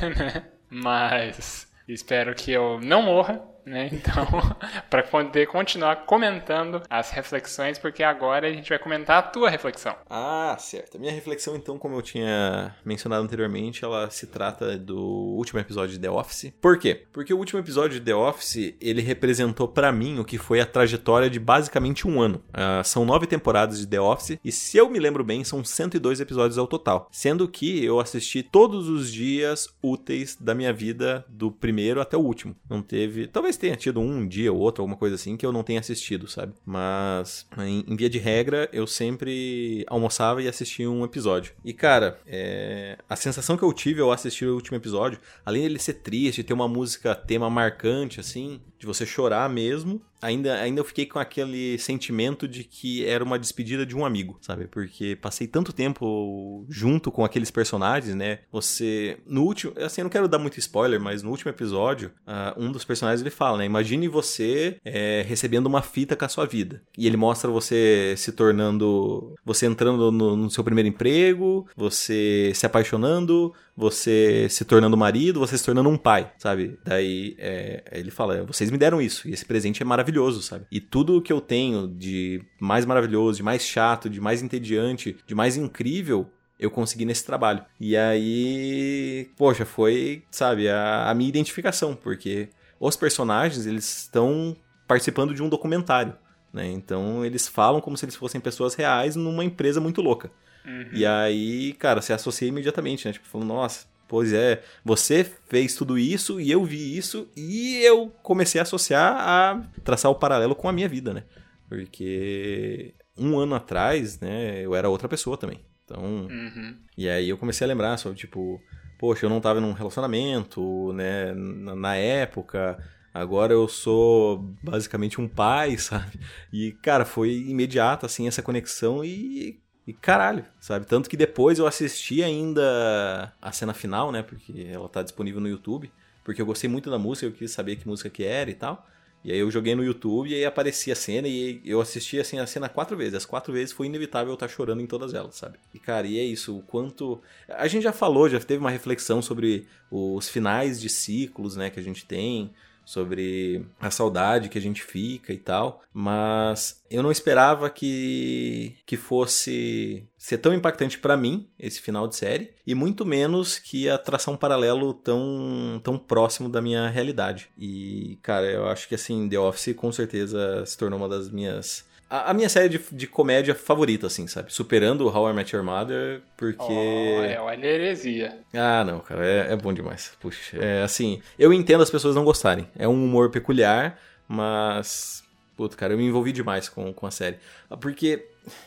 Mas 0.70 1.70
espero 1.86 2.34
que 2.34 2.50
eu 2.50 2.80
não 2.80 3.02
morra 3.02 3.44
né? 3.66 3.90
Então, 3.92 4.24
para 4.88 5.02
poder 5.02 5.46
continuar 5.48 6.06
comentando 6.06 6.82
as 6.88 7.10
reflexões, 7.10 7.78
porque 7.78 8.02
agora 8.02 8.46
a 8.46 8.52
gente 8.52 8.68
vai 8.68 8.78
comentar 8.78 9.18
a 9.18 9.22
tua 9.22 9.50
reflexão. 9.50 9.94
Ah, 10.08 10.56
certo. 10.58 10.96
A 10.96 11.00
minha 11.00 11.12
reflexão, 11.12 11.56
então, 11.56 11.76
como 11.76 11.96
eu 11.96 12.02
tinha 12.02 12.74
mencionado 12.84 13.24
anteriormente, 13.24 13.84
ela 13.84 14.08
se 14.08 14.28
trata 14.28 14.78
do 14.78 14.98
último 15.36 15.58
episódio 15.58 15.94
de 15.94 16.00
The 16.00 16.10
Office. 16.10 16.52
Por 16.60 16.78
quê? 16.78 17.06
Porque 17.12 17.34
o 17.34 17.38
último 17.38 17.58
episódio 17.58 17.98
de 17.98 18.04
The 18.04 18.14
Office, 18.14 18.76
ele 18.80 19.02
representou 19.02 19.66
para 19.66 19.90
mim 19.90 20.20
o 20.20 20.24
que 20.24 20.38
foi 20.38 20.60
a 20.60 20.66
trajetória 20.66 21.28
de 21.28 21.40
basicamente 21.40 22.06
um 22.06 22.20
ano. 22.20 22.42
Uh, 22.50 22.84
são 22.84 23.04
nove 23.04 23.26
temporadas 23.26 23.80
de 23.80 23.86
The 23.86 24.00
Office, 24.00 24.38
e 24.44 24.52
se 24.52 24.76
eu 24.76 24.88
me 24.88 25.00
lembro 25.00 25.24
bem, 25.24 25.42
são 25.42 25.64
102 25.64 26.20
episódios 26.20 26.58
ao 26.58 26.66
total. 26.66 27.08
Sendo 27.10 27.48
que 27.48 27.84
eu 27.84 27.98
assisti 27.98 28.42
todos 28.42 28.88
os 28.88 29.12
dias 29.12 29.68
úteis 29.82 30.36
da 30.38 30.54
minha 30.54 30.72
vida, 30.72 31.24
do 31.28 31.50
primeiro 31.50 32.00
até 32.00 32.16
o 32.16 32.20
último. 32.20 32.54
Não 32.68 32.80
teve... 32.80 33.26
Talvez 33.26 33.55
talvez 33.56 33.58
tenha 33.58 33.76
tido 33.76 34.00
um 34.00 34.26
dia 34.26 34.52
ou 34.52 34.58
outro, 34.58 34.82
alguma 34.82 34.96
coisa 34.96 35.14
assim, 35.14 35.36
que 35.36 35.44
eu 35.44 35.52
não 35.52 35.62
tenha 35.62 35.80
assistido, 35.80 36.28
sabe? 36.28 36.52
Mas, 36.64 37.46
em, 37.58 37.84
em 37.88 37.96
via 37.96 38.08
de 38.08 38.18
regra, 38.18 38.68
eu 38.72 38.86
sempre 38.86 39.84
almoçava 39.88 40.42
e 40.42 40.48
assistia 40.48 40.90
um 40.90 41.04
episódio. 41.04 41.54
E, 41.64 41.72
cara, 41.72 42.20
é... 42.26 42.98
a 43.08 43.16
sensação 43.16 43.56
que 43.56 43.62
eu 43.62 43.72
tive 43.72 44.00
ao 44.00 44.12
assistir 44.12 44.46
o 44.46 44.54
último 44.54 44.76
episódio, 44.76 45.18
além 45.44 45.62
dele 45.62 45.78
ser 45.78 45.94
triste, 45.94 46.44
ter 46.44 46.52
uma 46.52 46.68
música 46.68 47.14
tema 47.14 47.50
marcante, 47.50 48.20
assim, 48.20 48.60
de 48.78 48.86
você 48.86 49.06
chorar 49.06 49.48
mesmo, 49.48 50.00
ainda, 50.20 50.54
ainda 50.60 50.80
eu 50.80 50.84
fiquei 50.84 51.06
com 51.06 51.18
aquele 51.18 51.78
sentimento 51.78 52.46
de 52.48 52.64
que 52.64 53.04
era 53.04 53.22
uma 53.22 53.38
despedida 53.38 53.84
de 53.84 53.96
um 53.96 54.04
amigo, 54.04 54.38
sabe? 54.40 54.66
Porque 54.66 55.16
passei 55.16 55.46
tanto 55.46 55.72
tempo 55.72 56.64
junto 56.68 57.10
com 57.10 57.24
aqueles 57.24 57.50
personagens, 57.50 58.14
né? 58.14 58.40
Você. 58.50 59.18
No 59.26 59.42
último. 59.42 59.72
Assim, 59.78 60.00
eu 60.00 60.04
não 60.04 60.10
quero 60.10 60.28
dar 60.28 60.38
muito 60.38 60.58
spoiler, 60.58 61.00
mas 61.00 61.22
no 61.22 61.30
último 61.30 61.50
episódio, 61.50 62.10
uh, 62.26 62.60
um 62.60 62.72
dos 62.72 62.84
personagens 62.84 63.20
ele 63.20 63.30
fala, 63.30 63.58
né? 63.58 63.66
Imagine 63.66 64.08
você 64.08 64.78
é, 64.84 65.24
recebendo 65.26 65.66
uma 65.66 65.82
fita 65.82 66.16
com 66.16 66.24
a 66.24 66.28
sua 66.28 66.46
vida. 66.46 66.82
E 66.96 67.06
ele 67.06 67.16
mostra 67.16 67.50
você 67.50 68.14
se 68.16 68.32
tornando. 68.32 69.34
Você 69.44 69.66
entrando 69.66 70.10
no, 70.10 70.36
no 70.36 70.50
seu 70.50 70.64
primeiro 70.64 70.88
emprego, 70.88 71.66
você 71.76 72.52
se 72.54 72.66
apaixonando, 72.66 73.52
você 73.76 74.46
se 74.48 74.64
tornando 74.64 74.96
marido, 74.96 75.38
você 75.38 75.58
se 75.58 75.64
tornando 75.64 75.88
um 75.88 75.98
pai, 75.98 76.32
sabe? 76.38 76.78
Daí 76.84 77.36
é, 77.38 77.84
ele 77.92 78.10
fala: 78.10 78.42
vocês 78.44 78.70
me 78.70 78.78
deram 78.78 79.00
isso, 79.02 79.28
e 79.28 79.32
esse 79.32 79.44
presente 79.44 79.82
é 79.82 79.84
maravilhoso, 79.84 80.42
sabe? 80.42 80.66
E 80.72 80.80
tudo 80.80 81.20
que 81.20 81.32
eu 81.32 81.40
tenho 81.40 81.86
de 81.86 82.42
mais 82.58 82.86
maravilhoso, 82.86 83.36
de 83.36 83.42
mais 83.42 83.62
chato, 83.62 84.08
de 84.08 84.20
mais 84.20 84.42
entediante, 84.42 85.16
de 85.26 85.34
mais 85.34 85.56
incrível, 85.56 86.30
eu 86.58 86.70
consegui 86.70 87.04
nesse 87.04 87.24
trabalho. 87.24 87.64
E 87.78 87.96
aí, 87.96 89.30
poxa, 89.36 89.66
foi, 89.66 90.24
sabe, 90.30 90.68
a, 90.68 91.10
a 91.10 91.14
minha 91.14 91.28
identificação, 91.28 91.94
porque 91.94 92.48
os 92.80 92.96
personagens, 92.96 93.66
eles 93.66 94.02
estão 94.04 94.56
participando 94.88 95.34
de 95.34 95.42
um 95.42 95.48
documentário, 95.48 96.14
né? 96.52 96.66
Então 96.66 97.24
eles 97.24 97.46
falam 97.46 97.80
como 97.80 97.96
se 97.96 98.06
eles 98.06 98.16
fossem 98.16 98.40
pessoas 98.40 98.74
reais 98.74 99.16
numa 99.16 99.44
empresa 99.44 99.80
muito 99.80 100.00
louca. 100.00 100.30
Uhum. 100.66 100.88
E 100.92 101.06
aí, 101.06 101.72
cara, 101.74 102.02
se 102.02 102.12
associa 102.12 102.48
imediatamente, 102.48 103.06
né? 103.06 103.12
Tipo, 103.12 103.26
falando, 103.26 103.48
nossa, 103.48 103.86
pois 104.08 104.32
é, 104.32 104.62
você 104.84 105.24
fez 105.48 105.74
tudo 105.74 105.98
isso 105.98 106.40
e 106.40 106.50
eu 106.50 106.64
vi 106.64 106.96
isso 106.96 107.28
e 107.36 107.80
eu 107.82 108.12
comecei 108.22 108.60
a 108.60 108.62
associar 108.62 109.16
a 109.16 109.62
traçar 109.84 110.10
o 110.10 110.16
paralelo 110.16 110.54
com 110.54 110.68
a 110.68 110.72
minha 110.72 110.88
vida, 110.88 111.14
né? 111.14 111.24
Porque 111.68 112.94
um 113.16 113.38
ano 113.38 113.54
atrás, 113.54 114.20
né, 114.20 114.60
eu 114.60 114.74
era 114.74 114.88
outra 114.88 115.08
pessoa 115.08 115.36
também. 115.36 115.60
Então, 115.84 116.02
uhum. 116.02 116.76
e 116.98 117.08
aí 117.08 117.28
eu 117.28 117.38
comecei 117.38 117.64
a 117.64 117.68
lembrar 117.68 117.96
sobre, 117.96 118.18
tipo, 118.18 118.60
poxa, 118.98 119.24
eu 119.24 119.30
não 119.30 119.40
tava 119.40 119.60
num 119.60 119.72
relacionamento, 119.72 120.92
né, 120.92 121.32
na, 121.32 121.76
na 121.76 121.96
época, 121.96 122.76
agora 123.14 123.52
eu 123.52 123.68
sou 123.68 124.52
basicamente 124.62 125.20
um 125.20 125.28
pai, 125.28 125.78
sabe? 125.78 126.18
E, 126.52 126.72
cara, 126.82 127.04
foi 127.04 127.32
imediato, 127.32 128.04
assim, 128.04 128.26
essa 128.26 128.42
conexão 128.42 129.04
e 129.04 129.60
e 129.86 129.92
caralho, 129.92 130.44
sabe? 130.58 130.84
Tanto 130.86 131.08
que 131.08 131.16
depois 131.16 131.58
eu 131.58 131.66
assisti 131.66 132.22
ainda 132.22 133.32
a 133.40 133.52
cena 133.52 133.72
final, 133.72 134.10
né? 134.10 134.22
Porque 134.22 134.66
ela 134.70 134.88
tá 134.88 135.02
disponível 135.02 135.40
no 135.40 135.48
YouTube. 135.48 135.90
Porque 136.24 136.42
eu 136.42 136.46
gostei 136.46 136.68
muito 136.68 136.90
da 136.90 136.98
música, 136.98 137.26
eu 137.26 137.32
quis 137.32 137.52
saber 137.52 137.76
que 137.76 137.86
música 137.86 138.10
que 138.10 138.24
era 138.24 138.50
e 138.50 138.54
tal. 138.54 138.84
E 139.24 139.30
aí 139.30 139.38
eu 139.38 139.50
joguei 139.50 139.76
no 139.76 139.84
YouTube 139.84 140.28
e 140.28 140.34
aí 140.34 140.44
aparecia 140.44 140.92
a 140.92 140.96
cena 140.96 141.26
e 141.28 141.60
eu 141.64 141.80
assisti 141.80 142.18
assim 142.18 142.38
a 142.38 142.46
cena 142.46 142.68
quatro 142.68 142.96
vezes. 142.96 143.14
As 143.14 143.24
quatro 143.24 143.52
vezes 143.52 143.72
foi 143.72 143.86
inevitável 143.86 144.30
eu 144.30 144.34
estar 144.34 144.48
chorando 144.48 144.80
em 144.80 144.86
todas 144.86 145.14
elas, 145.14 145.36
sabe? 145.36 145.58
E 145.72 145.78
cara, 145.78 146.06
e 146.06 146.18
é 146.18 146.24
isso, 146.24 146.58
o 146.58 146.62
quanto. 146.62 147.20
A 147.48 147.68
gente 147.68 147.84
já 147.84 147.92
falou, 147.92 148.28
já 148.28 148.40
teve 148.40 148.60
uma 148.60 148.70
reflexão 148.70 149.22
sobre 149.22 149.68
os 149.90 150.28
finais 150.28 150.80
de 150.80 150.88
ciclos, 150.88 151.56
né, 151.56 151.70
que 151.70 151.78
a 151.78 151.82
gente 151.82 152.04
tem 152.06 152.52
sobre 152.86 153.66
a 153.80 153.90
saudade 153.90 154.48
que 154.48 154.56
a 154.56 154.62
gente 154.62 154.82
fica 154.82 155.32
e 155.32 155.36
tal, 155.36 155.82
mas 155.92 156.80
eu 156.88 157.02
não 157.02 157.10
esperava 157.10 157.68
que 157.68 158.76
que 158.86 158.96
fosse 158.96 160.04
ser 160.16 160.38
tão 160.38 160.54
impactante 160.54 160.98
para 160.98 161.16
mim 161.16 161.48
esse 161.58 161.80
final 161.80 162.06
de 162.06 162.14
série 162.14 162.52
e 162.64 162.74
muito 162.74 163.04
menos 163.04 163.58
que 163.58 163.82
ia 163.82 163.98
traçar 163.98 164.32
um 164.32 164.36
paralelo 164.36 164.94
tão 164.94 165.80
tão 165.82 165.98
próximo 165.98 166.48
da 166.48 166.62
minha 166.62 166.88
realidade. 166.88 167.48
E 167.58 168.18
cara, 168.22 168.46
eu 168.46 168.68
acho 168.68 168.88
que 168.88 168.94
assim 168.94 169.28
The 169.28 169.38
Office 169.38 169.74
com 169.74 169.90
certeza 169.90 170.64
se 170.64 170.78
tornou 170.78 170.98
uma 170.98 171.08
das 171.08 171.28
minhas 171.28 171.84
a, 172.08 172.30
a, 172.30 172.34
minha 172.34 172.48
série 172.48 172.68
de, 172.68 172.80
de 172.92 173.06
comédia 173.06 173.54
favorita, 173.54 174.06
assim, 174.06 174.26
sabe? 174.26 174.52
Superando 174.52 175.02
o 175.02 175.08
How 175.08 175.30
I 175.30 175.32
Met 175.32 175.54
Your 175.54 175.64
Mother, 175.64 176.22
porque. 176.36 176.62
Oh, 176.62 177.22
é 177.22 177.40
uma 177.40 177.54
heresia. 177.54 178.38
Ah, 178.54 178.84
não, 178.84 179.00
cara, 179.00 179.26
é, 179.26 179.52
é 179.52 179.56
bom 179.56 179.72
demais. 179.72 180.12
Puxa, 180.20 180.56
é 180.56 180.82
assim. 180.82 181.20
Eu 181.38 181.52
entendo 181.52 181.82
as 181.82 181.90
pessoas 181.90 182.14
não 182.14 182.24
gostarem. 182.24 182.68
É 182.78 182.86
um 182.86 183.04
humor 183.04 183.30
peculiar, 183.30 183.98
mas. 184.28 185.24
Puta, 185.56 185.76
cara, 185.76 185.94
eu 185.94 185.98
me 185.98 186.04
envolvi 186.04 186.32
demais 186.32 186.68
com, 186.68 186.92
com 186.92 187.06
a 187.06 187.10
série. 187.10 187.38
Porque 187.80 188.26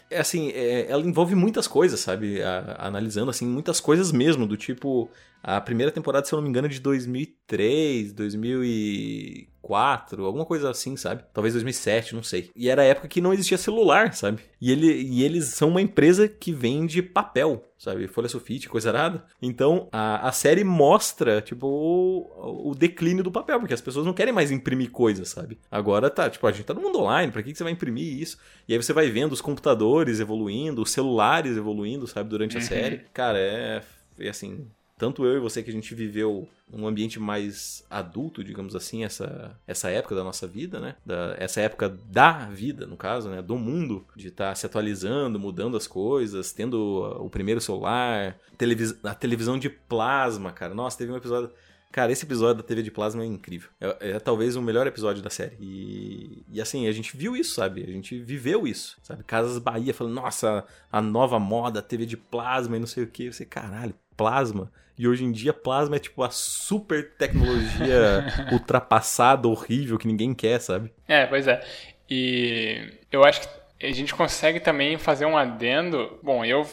é 0.09 0.19
assim, 0.19 0.49
é, 0.49 0.87
ela 0.89 1.03
envolve 1.03 1.35
muitas 1.35 1.67
coisas, 1.67 1.99
sabe? 1.99 2.41
A, 2.41 2.77
analisando, 2.79 3.31
assim, 3.31 3.45
muitas 3.45 3.79
coisas 3.79 4.11
mesmo, 4.11 4.45
do 4.45 4.57
tipo. 4.57 5.09
A 5.41 5.59
primeira 5.61 5.91
temporada, 5.91 6.25
se 6.25 6.33
eu 6.33 6.37
não 6.37 6.43
me 6.43 6.49
engano, 6.49 6.67
é 6.67 6.69
de 6.69 6.81
2003, 6.81 8.11
2004, 8.11 10.25
alguma 10.25 10.45
coisa 10.45 10.69
assim, 10.69 10.97
sabe? 10.97 11.23
Talvez 11.33 11.53
2007, 11.53 12.13
não 12.13 12.21
sei. 12.21 12.51
E 12.55 12.69
era 12.69 12.81
a 12.81 12.85
época 12.85 13.07
que 13.07 13.21
não 13.21 13.33
existia 13.33 13.57
celular, 13.57 14.13
sabe? 14.13 14.41
E, 14.59 14.69
ele, 14.71 14.91
e 14.91 15.23
eles 15.23 15.45
são 15.45 15.69
uma 15.69 15.81
empresa 15.81 16.27
que 16.27 16.51
vende 16.51 17.01
papel, 17.01 17.63
sabe? 17.77 18.05
Folha 18.07 18.27
sulfite, 18.27 18.67
coisa 18.67 18.89
arada. 18.89 19.23
Então, 19.41 19.87
a, 19.93 20.27
a 20.27 20.31
série 20.33 20.65
mostra, 20.65 21.41
tipo, 21.41 21.67
o, 21.67 22.71
o, 22.71 22.75
declínio 22.75 23.23
do 23.23 23.31
papel, 23.31 23.59
porque 23.59 23.73
as 23.73 23.81
pessoas 23.81 24.05
não 24.05 24.13
querem 24.13 24.33
mais 24.33 24.51
imprimir 24.51 24.91
coisas, 24.91 25.29
sabe? 25.29 25.57
Agora 25.71 26.09
tá, 26.09 26.29
tipo, 26.29 26.45
a 26.45 26.51
gente 26.51 26.65
tá 26.65 26.73
no 26.73 26.81
mundo 26.81 26.99
online, 26.99 27.31
pra 27.31 27.41
que, 27.41 27.53
que 27.53 27.57
você 27.57 27.63
vai 27.63 27.71
imprimir 27.71 28.21
isso? 28.21 28.37
E 28.67 28.73
aí 28.73 28.81
você 28.81 28.91
vai 28.91 29.09
vendo 29.09 29.31
os 29.31 29.39
computadores 29.39 30.19
evoluindo, 30.19 30.81
os 30.81 30.91
celulares 30.91 31.55
evoluindo, 31.55 32.05
sabe? 32.07 32.29
Durante 32.29 32.57
a 32.57 32.59
uhum. 32.59 32.65
série. 32.65 33.05
Cara, 33.13 33.39
é, 33.39 33.81
é 34.19 34.29
assim, 34.29 34.67
tanto 34.99 35.25
eu 35.25 35.37
e 35.37 35.39
você 35.39 35.63
que 35.63 35.69
a 35.69 35.73
gente 35.73 35.95
viveu 35.95 36.47
um 36.71 36.85
ambiente 36.85 37.19
mais 37.21 37.85
adulto, 37.89 38.43
digamos 38.43 38.75
assim, 38.75 39.05
essa, 39.05 39.57
essa 39.65 39.89
época 39.89 40.13
da 40.13 40.25
nossa 40.25 40.45
vida, 40.45 40.79
né? 40.79 40.95
Da, 41.05 41.35
essa 41.39 41.61
época 41.61 41.87
da 41.89 42.45
vida, 42.49 42.85
no 42.85 42.97
caso, 42.97 43.29
né? 43.29 43.41
Do 43.41 43.57
mundo, 43.57 44.05
de 44.13 44.27
estar 44.27 44.49
tá 44.49 44.55
se 44.55 44.65
atualizando, 44.65 45.39
mudando 45.39 45.77
as 45.77 45.87
coisas, 45.87 46.51
tendo 46.51 47.01
o 47.17 47.29
primeiro 47.29 47.61
celular, 47.61 48.37
televis 48.57 48.93
a 49.01 49.15
televisão 49.15 49.57
de 49.57 49.69
plasma, 49.69 50.51
cara. 50.51 50.75
Nossa, 50.75 50.97
teve 50.97 51.13
um 51.13 51.17
episódio. 51.17 51.49
Cara, 51.93 52.11
esse 52.11 52.25
episódio 52.25 52.61
da 52.61 52.67
TV 52.67 52.83
de 52.83 52.91
plasma 52.91 53.23
é 53.23 53.25
incrível. 53.25 53.69
É, 53.79 54.11
é, 54.11 54.19
talvez 54.19 54.57
o 54.57 54.61
melhor 54.61 54.85
episódio 54.85 55.23
da 55.23 55.29
série. 55.29 55.55
E, 55.61 56.43
e 56.51 56.61
assim, 56.61 56.87
a 56.87 56.91
gente 56.91 57.15
viu 57.15 57.37
isso, 57.37 57.55
sabe? 57.55 57.83
A 57.83 57.91
gente 57.91 58.19
viveu 58.19 58.67
isso, 58.67 58.97
sabe? 59.01 59.23
Casas 59.23 59.57
Bahia 59.57 59.93
falando, 59.93 60.13
nossa, 60.13 60.65
a 60.91 61.01
nova 61.01 61.39
moda, 61.39 61.81
TV 61.81 62.05
de 62.05 62.17
plasma 62.17 62.75
e 62.75 62.79
não 62.79 62.85
sei 62.85 63.05
o 63.05 63.07
que. 63.07 63.31
Você, 63.31 63.45
caralho, 63.45 63.95
plasma. 64.19 64.69
E 64.97 65.07
hoje 65.07 65.23
em 65.23 65.31
dia, 65.31 65.53
plasma 65.53 65.95
é 65.95 65.99
tipo 65.99 66.21
a 66.21 66.29
super 66.29 67.13
tecnologia 67.15 68.25
ultrapassada, 68.51 69.47
horrível, 69.47 69.97
que 69.97 70.05
ninguém 70.05 70.33
quer, 70.33 70.59
sabe? 70.59 70.91
É, 71.07 71.25
pois 71.25 71.47
é. 71.47 71.61
E 72.09 72.99
eu 73.09 73.23
acho 73.23 73.39
que 73.41 73.85
a 73.87 73.91
gente 73.93 74.13
consegue 74.13 74.59
também 74.59 74.97
fazer 74.97 75.25
um 75.25 75.37
adendo. 75.37 76.19
Bom, 76.21 76.43
eu 76.43 76.67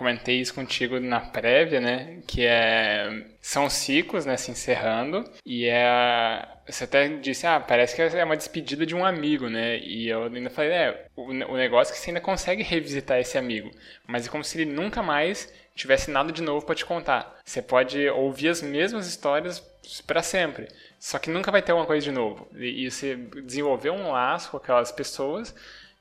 comentei 0.00 0.40
isso 0.40 0.54
contigo 0.54 0.98
na 0.98 1.20
prévia, 1.20 1.78
né? 1.78 2.22
Que 2.26 2.46
é 2.46 3.26
são 3.42 3.68
ciclos, 3.68 4.24
né, 4.24 4.36
se 4.36 4.50
encerrando 4.50 5.24
e 5.46 5.66
é 5.66 6.46
você 6.66 6.84
até 6.84 7.08
disse, 7.08 7.46
ah, 7.46 7.58
parece 7.58 7.96
que 7.96 8.02
é 8.02 8.24
uma 8.24 8.36
despedida 8.36 8.86
de 8.86 8.94
um 8.94 9.04
amigo, 9.04 9.48
né? 9.48 9.78
E 9.78 10.08
eu 10.08 10.24
ainda 10.24 10.48
falei, 10.48 10.70
é, 10.70 11.06
o, 11.16 11.32
negócio 11.32 11.92
é 11.92 11.94
que 11.94 12.00
você 12.00 12.10
ainda 12.10 12.20
consegue 12.20 12.62
revisitar 12.62 13.18
esse 13.18 13.36
amigo, 13.36 13.70
mas 14.06 14.26
é 14.26 14.30
como 14.30 14.44
se 14.44 14.60
ele 14.60 14.70
nunca 14.70 15.02
mais 15.02 15.52
tivesse 15.74 16.10
nada 16.10 16.32
de 16.32 16.42
novo 16.42 16.64
para 16.64 16.74
te 16.74 16.84
contar. 16.84 17.38
Você 17.44 17.60
pode 17.60 18.08
ouvir 18.10 18.48
as 18.48 18.62
mesmas 18.62 19.06
histórias 19.06 19.58
para 20.06 20.22
sempre, 20.22 20.68
só 20.98 21.18
que 21.18 21.28
nunca 21.28 21.50
vai 21.50 21.60
ter 21.60 21.72
alguma 21.72 21.86
coisa 21.86 22.04
de 22.04 22.12
novo. 22.12 22.48
E, 22.54 22.88
você 22.90 23.16
desenvolver 23.16 23.90
um 23.90 24.12
laço 24.12 24.50
com 24.50 24.56
aquelas 24.58 24.92
pessoas, 24.92 25.54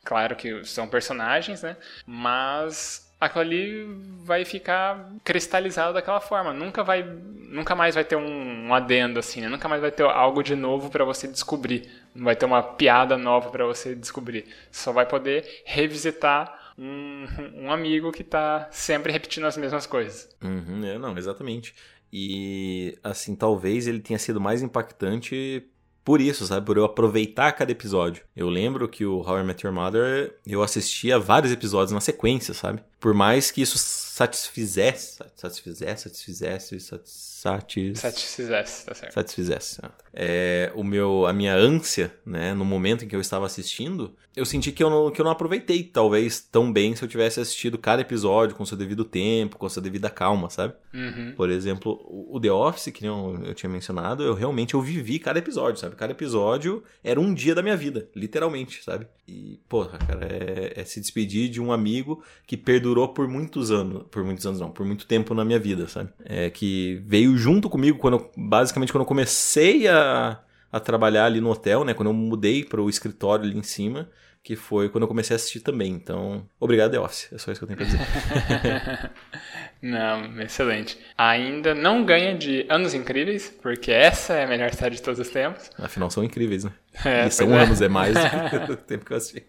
claro 0.03 0.35
que 0.35 0.63
são 0.65 0.87
personagens, 0.87 1.63
né? 1.63 1.75
Mas 2.05 3.08
aquilo 3.19 3.41
ali 3.41 3.85
vai 4.23 4.45
ficar 4.45 5.11
cristalizado 5.23 5.93
daquela 5.93 6.21
forma. 6.21 6.53
Nunca 6.53 6.83
vai, 6.83 7.03
nunca 7.03 7.75
mais 7.75 7.95
vai 7.95 8.03
ter 8.03 8.15
um, 8.15 8.67
um 8.67 8.73
adendo 8.73 9.19
assim, 9.19 9.41
né? 9.41 9.49
Nunca 9.49 9.67
mais 9.67 9.81
vai 9.81 9.91
ter 9.91 10.03
algo 10.03 10.41
de 10.41 10.55
novo 10.55 10.89
para 10.89 11.03
você 11.03 11.27
descobrir. 11.27 11.89
Não 12.15 12.25
vai 12.25 12.35
ter 12.35 12.45
uma 12.45 12.63
piada 12.63 13.17
nova 13.17 13.49
para 13.49 13.65
você 13.65 13.93
descobrir. 13.93 14.45
Só 14.71 14.91
vai 14.91 15.05
poder 15.05 15.63
revisitar 15.65 16.73
um, 16.77 17.25
um 17.65 17.71
amigo 17.71 18.11
que 18.11 18.21
está 18.21 18.69
sempre 18.71 19.11
repetindo 19.11 19.45
as 19.45 19.57
mesmas 19.57 19.85
coisas. 19.85 20.29
Uhum, 20.41 20.85
é, 20.85 20.97
não, 20.97 21.17
exatamente. 21.17 21.75
E 22.11 22.97
assim, 23.03 23.35
talvez 23.35 23.87
ele 23.87 23.99
tenha 23.99 24.17
sido 24.17 24.39
mais 24.39 24.61
impactante 24.61 25.67
por 26.03 26.21
isso, 26.21 26.45
sabe? 26.45 26.65
Por 26.65 26.77
eu 26.77 26.85
aproveitar 26.85 27.51
cada 27.51 27.71
episódio. 27.71 28.23
Eu 28.35 28.49
lembro 28.49 28.87
que 28.87 29.05
o 29.05 29.19
How 29.19 29.39
I 29.39 29.43
Met 29.43 29.65
Your 29.65 29.73
Mother, 29.73 30.35
eu 30.45 30.63
assistia 30.63 31.19
vários 31.19 31.51
episódios 31.51 31.91
na 31.91 32.01
sequência, 32.01 32.53
sabe? 32.53 32.81
Por 32.99 33.13
mais 33.13 33.51
que 33.51 33.61
isso 33.61 33.77
satisfizesse, 34.19 35.17
satisfizesse, 35.33 36.03
satisfizesse, 36.03 36.79
satisfizesse, 36.81 37.95
satisfizesse, 37.95 38.85
tá 38.85 38.93
certo. 38.93 39.13
Satisfizesse. 39.13 39.81
É, 40.13 40.71
o 40.75 40.83
meu, 40.83 41.25
a 41.25 41.31
minha 41.31 41.55
ânsia, 41.55 42.13
né, 42.25 42.53
no 42.53 42.65
momento 42.65 43.05
em 43.05 43.07
que 43.07 43.15
eu 43.15 43.21
estava 43.21 43.45
assistindo, 43.45 44.13
eu 44.35 44.45
senti 44.45 44.71
que 44.71 44.83
eu 44.83 44.89
não, 44.89 45.11
que 45.11 45.19
eu 45.19 45.25
não 45.25 45.31
aproveitei, 45.31 45.83
talvez, 45.83 46.39
tão 46.39 46.71
bem 46.71 46.95
se 46.95 47.03
eu 47.03 47.07
tivesse 47.07 47.39
assistido 47.39 47.77
cada 47.77 48.01
episódio 48.01 48.55
com 48.55 48.65
seu 48.65 48.77
devido 48.77 49.03
tempo, 49.03 49.57
com 49.57 49.67
sua 49.67 49.81
devida 49.81 50.09
calma, 50.09 50.49
sabe? 50.49 50.73
Uhum. 50.93 51.33
Por 51.35 51.49
exemplo, 51.49 51.99
o 52.07 52.39
The 52.39 52.51
Office, 52.51 52.91
que 52.93 53.05
eu, 53.05 53.39
eu 53.43 53.53
tinha 53.53 53.69
mencionado, 53.69 54.23
eu 54.23 54.33
realmente 54.33 54.75
eu 54.75 54.81
vivi 54.81 55.19
cada 55.19 55.39
episódio, 55.39 55.79
sabe? 55.79 55.95
Cada 55.95 56.11
episódio 56.11 56.83
era 57.03 57.19
um 57.19 57.33
dia 57.33 57.55
da 57.55 57.61
minha 57.61 57.75
vida, 57.75 58.09
literalmente, 58.15 58.83
sabe? 58.83 59.07
E, 59.27 59.59
porra, 59.67 59.97
cara, 59.97 60.25
é, 60.25 60.73
é 60.79 60.83
se 60.85 60.99
despedir 60.99 61.49
de 61.49 61.61
um 61.61 61.71
amigo 61.71 62.23
que 62.45 62.55
perdurou 62.55 63.09
por 63.09 63.27
muitos 63.27 63.71
anos, 63.71 64.03
por 64.09 64.23
muitos 64.23 64.45
anos 64.45 64.59
não, 64.59 64.71
por 64.71 64.85
muito 64.85 65.05
tempo 65.05 65.33
na 65.33 65.45
minha 65.45 65.59
vida, 65.59 65.87
sabe? 65.87 66.09
É 66.25 66.49
que 66.49 67.01
veio 67.05 67.37
junto 67.37 67.69
comigo 67.69 67.97
quando 67.97 68.15
eu, 68.15 68.31
basicamente 68.37 68.91
quando 68.91 69.03
eu 69.03 69.07
comecei 69.07 69.87
a, 69.87 70.39
a 70.71 70.79
trabalhar 70.79 71.25
ali 71.25 71.41
no 71.41 71.49
hotel, 71.49 71.83
né? 71.83 71.93
Quando 71.93 72.09
eu 72.09 72.13
mudei 72.13 72.63
para 72.63 72.81
o 72.81 72.89
escritório 72.89 73.45
ali 73.45 73.57
em 73.57 73.63
cima, 73.63 74.09
que 74.43 74.55
foi 74.55 74.89
quando 74.89 75.03
eu 75.03 75.07
comecei 75.07 75.33
a 75.33 75.37
assistir 75.37 75.59
também. 75.59 75.91
Então, 75.91 76.47
obrigado 76.59 76.91
The 76.91 76.99
Office, 76.99 77.29
é 77.31 77.37
só 77.37 77.51
isso 77.51 77.65
que 77.65 77.71
eu 77.71 77.75
tenho 77.75 77.77
pra 77.77 77.85
dizer. 77.85 79.11
não, 79.81 80.41
excelente. 80.41 80.97
Ainda 81.17 81.73
não 81.73 82.03
ganha 82.03 82.37
de 82.37 82.65
Anos 82.69 82.93
Incríveis, 82.93 83.49
porque 83.61 83.91
essa 83.91 84.33
é 84.33 84.43
a 84.43 84.47
melhor 84.47 84.73
série 84.73 84.95
de 84.95 85.01
todos 85.01 85.19
os 85.19 85.29
tempos. 85.29 85.71
Afinal, 85.77 86.09
são 86.09 86.23
incríveis, 86.23 86.63
né? 86.63 86.71
É, 87.05 87.27
e 87.27 87.31
são 87.31 87.57
é. 87.57 87.63
anos, 87.63 87.81
é 87.81 87.87
mais 87.87 88.13
do 88.67 88.75
tempo 88.75 89.05
que 89.05 89.13
eu 89.13 89.17
assisti. 89.17 89.45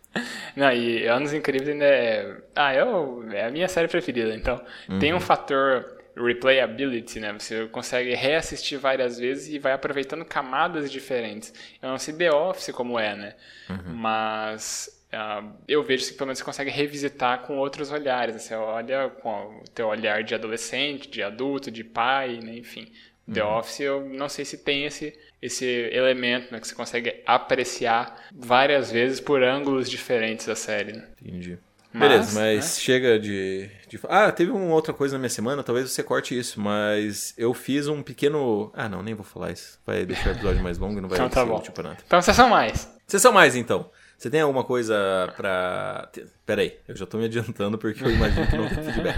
Não, 0.55 0.71
e 0.71 1.05
Anos 1.09 1.33
Incríveis 1.33 1.71
ainda 1.71 1.85
é. 1.85 2.37
Ah, 2.55 2.73
eu, 2.73 3.25
é 3.33 3.47
a 3.47 3.51
minha 3.51 3.67
série 3.67 3.89
preferida. 3.89 4.33
Então, 4.37 4.63
uhum. 4.89 5.01
tem 5.01 5.13
um 5.13 5.19
fator 5.19 5.85
replayability, 6.17 7.19
né? 7.19 7.35
Você 7.37 7.67
consegue 7.67 8.15
reassistir 8.15 8.79
várias 8.79 9.19
vezes 9.19 9.53
e 9.53 9.59
vai 9.59 9.73
aproveitando 9.73 10.25
camadas 10.25 10.93
diferentes. 10.93 11.53
Eu 11.83 11.89
não 11.89 11.99
sei 11.99 12.15
The 12.15 12.31
Office 12.31 12.73
como 12.73 12.99
é, 12.99 13.17
né? 13.17 13.35
Uhum. 13.69 13.95
Mas 13.95 15.00
Uh, 15.13 15.53
eu 15.67 15.83
vejo 15.83 16.07
que 16.07 16.15
pelo 16.15 16.29
menos 16.29 16.39
você 16.39 16.45
consegue 16.45 16.71
revisitar 16.71 17.43
com 17.43 17.59
outros 17.59 17.91
olhares. 17.91 18.35
Né? 18.35 18.41
Você 18.41 18.55
olha 18.55 19.09
com 19.09 19.61
o 19.61 19.65
teu 19.75 19.89
olhar 19.89 20.23
de 20.23 20.35
adolescente, 20.35 21.09
de 21.09 21.23
adulto, 21.23 21.71
de 21.71 21.83
pai, 21.83 22.39
né? 22.43 22.57
enfim. 22.57 22.93
The 23.33 23.45
uhum. 23.45 23.59
Office, 23.59 23.81
eu 23.81 24.09
não 24.09 24.29
sei 24.29 24.45
se 24.45 24.59
tem 24.59 24.87
esse, 24.87 25.17
esse 25.41 25.65
elemento, 25.65 26.53
né? 26.53 26.59
Que 26.59 26.67
você 26.67 26.75
consegue 26.75 27.23
apreciar 27.25 28.17
várias 28.35 28.91
vezes 28.91 29.21
por 29.21 29.43
ângulos 29.43 29.89
diferentes 29.89 30.47
da 30.47 30.57
série. 30.57 30.95
Né? 30.95 31.07
Entendi. 31.21 31.59
Mas, 31.93 32.09
Beleza, 32.09 32.41
mas 32.41 32.65
né? 32.65 32.81
chega 32.81 33.19
de, 33.19 33.69
de, 33.89 33.99
Ah, 34.09 34.31
teve 34.31 34.53
uma 34.53 34.73
outra 34.75 34.95
coisa 34.95 35.15
na 35.15 35.19
minha 35.19 35.31
semana, 35.31 35.63
talvez 35.63 35.91
você 35.91 36.05
corte 36.05 36.39
isso, 36.39 36.61
mas 36.61 37.35
eu 37.37 37.53
fiz 37.53 37.89
um 37.89 38.01
pequeno. 38.01 38.73
Ah, 38.75 38.89
não, 38.89 39.03
nem 39.03 39.15
vou 39.15 39.25
falar 39.25 39.51
isso. 39.51 39.79
Vai 39.85 40.07
deixar 40.07 40.29
o 40.29 40.33
episódio 40.33 40.63
mais 40.63 40.79
longo 40.79 40.99
e 40.99 41.01
não 41.01 41.09
vai 41.09 41.19
então, 41.19 41.29
tá 41.29 41.45
ser 41.45 41.53
útil 41.53 41.73
pra 41.73 41.83
nada. 41.83 41.99
Então, 42.07 42.23
são 42.23 42.49
mais. 42.49 42.89
são 43.09 43.33
mais, 43.33 43.57
então. 43.57 43.91
Você 44.21 44.29
tem 44.29 44.43
alguma 44.43 44.63
coisa 44.63 45.33
pra. 45.35 46.11
Pera 46.45 46.61
aí, 46.61 46.77
eu 46.87 46.95
já 46.95 47.07
tô 47.07 47.17
me 47.17 47.25
adiantando 47.25 47.79
porque 47.79 48.05
eu 48.05 48.11
imagino 48.11 48.47
que 48.47 48.55
não 48.55 48.69
tem 48.69 48.85
feedback. 48.85 49.17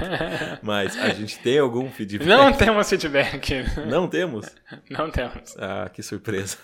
Mas 0.63 0.97
a 0.97 1.09
gente 1.09 1.41
tem 1.41 1.59
algum 1.59 1.91
feedback? 1.91 2.29
Não 2.29 2.53
temos 2.53 2.89
feedback. 2.89 3.65
Não 3.85 4.07
temos? 4.07 4.47
Não 4.89 5.11
temos. 5.11 5.57
Ah, 5.59 5.91
que 5.93 6.05
surpresa. 6.05 6.57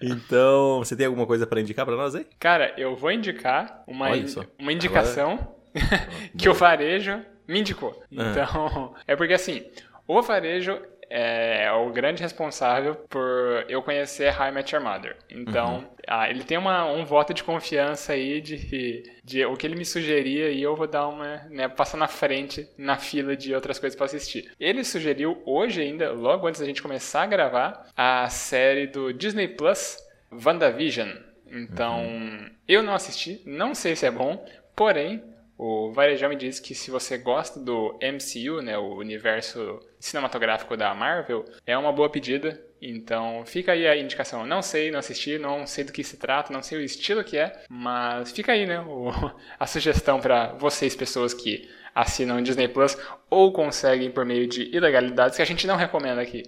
então, 0.00 0.78
você 0.78 0.94
tem 0.94 1.06
alguma 1.06 1.26
coisa 1.26 1.48
para 1.48 1.60
indicar 1.60 1.84
para 1.84 1.96
nós 1.96 2.14
aí? 2.14 2.24
Cara, 2.38 2.72
eu 2.78 2.94
vou 2.94 3.10
indicar 3.10 3.82
uma, 3.84 4.10
uma 4.56 4.72
indicação 4.72 5.32
Agora... 5.74 6.08
que 6.38 6.48
o 6.48 6.54
varejo 6.54 7.20
me 7.48 7.58
indicou. 7.58 8.00
Ah. 8.16 8.30
Então, 8.30 8.94
é 9.04 9.16
porque 9.16 9.34
assim, 9.34 9.64
o 10.06 10.22
varejo 10.22 10.80
é 11.10 11.70
o 11.72 11.90
grande 11.90 12.22
responsável 12.22 12.94
por 12.94 13.64
eu 13.68 13.82
conhecer 13.82 14.30
High 14.30 14.52
Met 14.52 14.74
Your 14.74 14.84
Mother. 14.84 15.16
Então, 15.30 15.78
uhum. 15.78 15.88
ah, 16.06 16.28
ele 16.28 16.44
tem 16.44 16.58
uma, 16.58 16.84
um 16.84 17.04
voto 17.04 17.32
de 17.32 17.42
confiança 17.42 18.12
aí 18.12 18.40
de, 18.40 19.02
de 19.24 19.44
o 19.44 19.56
que 19.56 19.66
ele 19.66 19.76
me 19.76 19.84
sugeria 19.84 20.50
e 20.50 20.62
eu 20.62 20.76
vou 20.76 20.86
dar 20.86 21.08
uma, 21.08 21.42
né, 21.50 21.68
passar 21.68 21.96
na 21.96 22.08
frente 22.08 22.68
na 22.76 22.96
fila 22.96 23.36
de 23.36 23.54
outras 23.54 23.78
coisas 23.78 23.96
para 23.96 24.06
assistir. 24.06 24.50
Ele 24.60 24.84
sugeriu 24.84 25.42
hoje 25.46 25.80
ainda, 25.80 26.12
logo 26.12 26.46
antes 26.46 26.60
da 26.60 26.66
gente 26.66 26.82
começar 26.82 27.22
a 27.22 27.26
gravar, 27.26 27.86
a 27.96 28.28
série 28.28 28.86
do 28.86 29.12
Disney 29.12 29.48
Plus, 29.48 29.96
WandaVision. 30.30 31.10
Então, 31.50 32.04
uhum. 32.04 32.50
eu 32.66 32.82
não 32.82 32.94
assisti, 32.94 33.42
não 33.46 33.74
sei 33.74 33.96
se 33.96 34.04
é 34.04 34.10
bom, 34.10 34.44
porém, 34.76 35.22
o 35.58 35.90
Varejão 35.92 36.28
me 36.28 36.36
disse 36.36 36.62
que 36.62 36.72
se 36.72 36.88
você 36.88 37.18
gosta 37.18 37.58
do 37.58 37.98
MCU, 38.00 38.62
né, 38.62 38.78
o 38.78 38.94
universo 38.94 39.80
cinematográfico 39.98 40.76
da 40.76 40.94
Marvel, 40.94 41.44
é 41.66 41.76
uma 41.76 41.92
boa 41.92 42.08
pedida 42.08 42.64
Então 42.80 43.42
fica 43.44 43.72
aí 43.72 43.84
a 43.86 43.96
indicação. 43.96 44.46
Não 44.46 44.62
sei, 44.62 44.92
não 44.92 45.00
assisti, 45.00 45.36
não 45.36 45.66
sei 45.66 45.82
do 45.82 45.92
que 45.92 46.04
se 46.04 46.16
trata, 46.16 46.52
não 46.52 46.62
sei 46.62 46.78
o 46.78 46.80
estilo 46.80 47.24
que 47.24 47.36
é, 47.36 47.64
mas 47.68 48.30
fica 48.30 48.52
aí, 48.52 48.66
né? 48.66 48.80
O, 48.80 49.10
a 49.58 49.66
sugestão 49.66 50.20
para 50.20 50.52
vocês, 50.52 50.94
pessoas 50.94 51.34
que 51.34 51.68
assinam 51.92 52.40
Disney 52.40 52.68
Plus 52.68 52.96
ou 53.28 53.52
conseguem 53.52 54.12
por 54.12 54.24
meio 54.24 54.46
de 54.46 54.62
ilegalidades 54.74 55.36
que 55.36 55.42
a 55.42 55.46
gente 55.46 55.66
não 55.66 55.74
recomenda 55.74 56.20
aqui. 56.20 56.44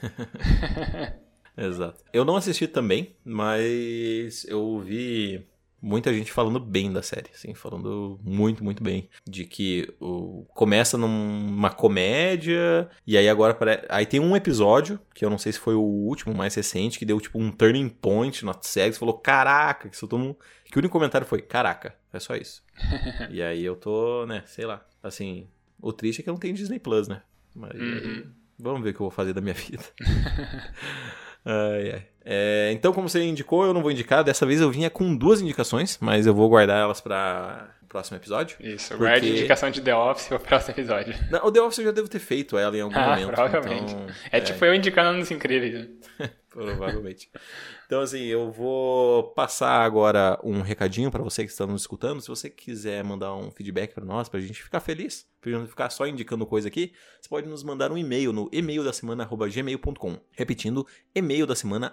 Exato. 1.58 2.02
Eu 2.12 2.24
não 2.24 2.36
assisti 2.36 2.68
também, 2.68 3.16
mas 3.24 4.44
eu 4.44 4.78
vi 4.78 5.44
muita 5.82 6.14
gente 6.14 6.30
falando 6.30 6.60
bem 6.60 6.92
da 6.92 7.02
série, 7.02 7.30
assim, 7.34 7.52
falando 7.54 8.20
muito, 8.22 8.62
muito 8.62 8.82
bem. 8.82 9.10
De 9.28 9.44
que 9.44 9.92
o, 10.00 10.46
começa 10.54 10.96
numa 10.96 11.70
comédia, 11.70 12.88
e 13.04 13.18
aí 13.18 13.28
agora 13.28 13.52
parece. 13.52 13.84
Aí 13.88 14.06
tem 14.06 14.20
um 14.20 14.36
episódio, 14.36 15.00
que 15.12 15.24
eu 15.24 15.30
não 15.30 15.38
sei 15.38 15.52
se 15.52 15.58
foi 15.58 15.74
o 15.74 15.82
último, 15.82 16.32
mais 16.32 16.54
recente, 16.54 16.98
que 16.98 17.04
deu 17.04 17.20
tipo 17.20 17.38
um 17.38 17.50
turning 17.50 17.88
point 17.88 18.44
na 18.44 18.54
série, 18.60 18.92
falou, 18.92 19.18
caraca, 19.18 19.88
que 19.88 19.98
todo 19.98 20.18
mundo. 20.18 20.38
Que 20.64 20.78
o 20.78 20.80
único 20.80 20.92
comentário 20.92 21.26
foi, 21.26 21.42
caraca, 21.42 21.94
é 22.12 22.20
só 22.20 22.36
isso. 22.36 22.62
e 23.30 23.42
aí 23.42 23.64
eu 23.64 23.74
tô, 23.74 24.24
né, 24.24 24.44
sei 24.46 24.64
lá. 24.64 24.86
Assim, 25.02 25.48
o 25.80 25.92
triste 25.92 26.20
é 26.20 26.22
que 26.22 26.30
eu 26.30 26.32
não 26.32 26.40
tenho 26.40 26.54
Disney 26.54 26.78
Plus, 26.78 27.08
né? 27.08 27.22
Mas 27.54 27.74
uhum. 27.74 27.80
aí, 27.80 28.26
vamos 28.58 28.82
ver 28.82 28.90
o 28.90 28.94
que 28.94 29.00
eu 29.00 29.06
vou 29.06 29.10
fazer 29.10 29.32
da 29.32 29.40
minha 29.40 29.52
vida. 29.54 29.82
ai, 31.44 31.92
ai. 31.92 32.11
É, 32.24 32.70
então, 32.72 32.92
como 32.92 33.08
você 33.08 33.22
indicou, 33.24 33.64
eu 33.64 33.74
não 33.74 33.82
vou 33.82 33.90
indicar. 33.90 34.22
Dessa 34.22 34.46
vez 34.46 34.60
eu 34.60 34.70
vinha 34.70 34.88
com 34.88 35.14
duas 35.14 35.40
indicações, 35.40 35.98
mas 36.00 36.26
eu 36.26 36.34
vou 36.34 36.48
guardar 36.48 36.80
elas 36.80 37.00
para 37.00 37.68
próximo 37.92 38.16
episódio. 38.16 38.56
Isso, 38.58 38.88
porque... 38.88 39.04
guarde 39.04 39.28
indicação 39.28 39.70
de 39.70 39.82
The 39.82 39.94
Office 39.94 40.28
para 40.28 40.38
o 40.38 40.40
próximo 40.40 40.72
episódio. 40.72 41.14
Não, 41.30 41.44
o 41.44 41.52
The 41.52 41.60
Office 41.60 41.78
eu 41.78 41.84
já 41.84 41.90
devo 41.90 42.08
ter 42.08 42.18
feito 42.18 42.56
ela 42.56 42.74
em 42.74 42.80
algum 42.80 42.98
ah, 42.98 43.10
momento. 43.10 43.26
Provavelmente. 43.26 43.92
Então, 43.92 44.06
é, 44.32 44.38
é 44.38 44.40
tipo 44.40 44.64
eu 44.64 44.74
indicando 44.74 45.10
Anos 45.10 45.30
Incríveis. 45.30 45.88
Né? 46.18 46.30
provavelmente. 46.52 47.30
Então, 47.86 48.00
assim, 48.00 48.24
eu 48.24 48.50
vou 48.50 49.24
passar 49.34 49.82
agora 49.82 50.38
um 50.42 50.60
recadinho 50.60 51.10
para 51.10 51.22
você 51.22 51.44
que 51.44 51.50
está 51.50 51.66
nos 51.66 51.82
escutando. 51.82 52.20
Se 52.20 52.28
você 52.28 52.48
quiser 52.48 53.02
mandar 53.02 53.34
um 53.34 53.50
feedback 53.50 53.94
para 53.94 54.04
nós, 54.04 54.28
para 54.28 54.38
a 54.38 54.42
gente 54.42 54.62
ficar 54.62 54.80
feliz, 54.80 55.26
para 55.40 55.50
não 55.52 55.66
ficar 55.66 55.90
só 55.90 56.06
indicando 56.06 56.46
coisa 56.46 56.68
aqui, 56.68 56.92
você 57.20 57.28
pode 57.28 57.48
nos 57.48 57.62
mandar 57.62 57.90
um 57.90 57.98
e-mail 57.98 58.32
no 58.32 58.48
e-mail 58.52 58.84
da 58.84 58.92
semana 58.92 59.28
gmail.com. 59.28 60.16
Repetindo, 60.30 60.86
e-mail 61.14 61.46
da 61.46 61.56
semana 61.56 61.92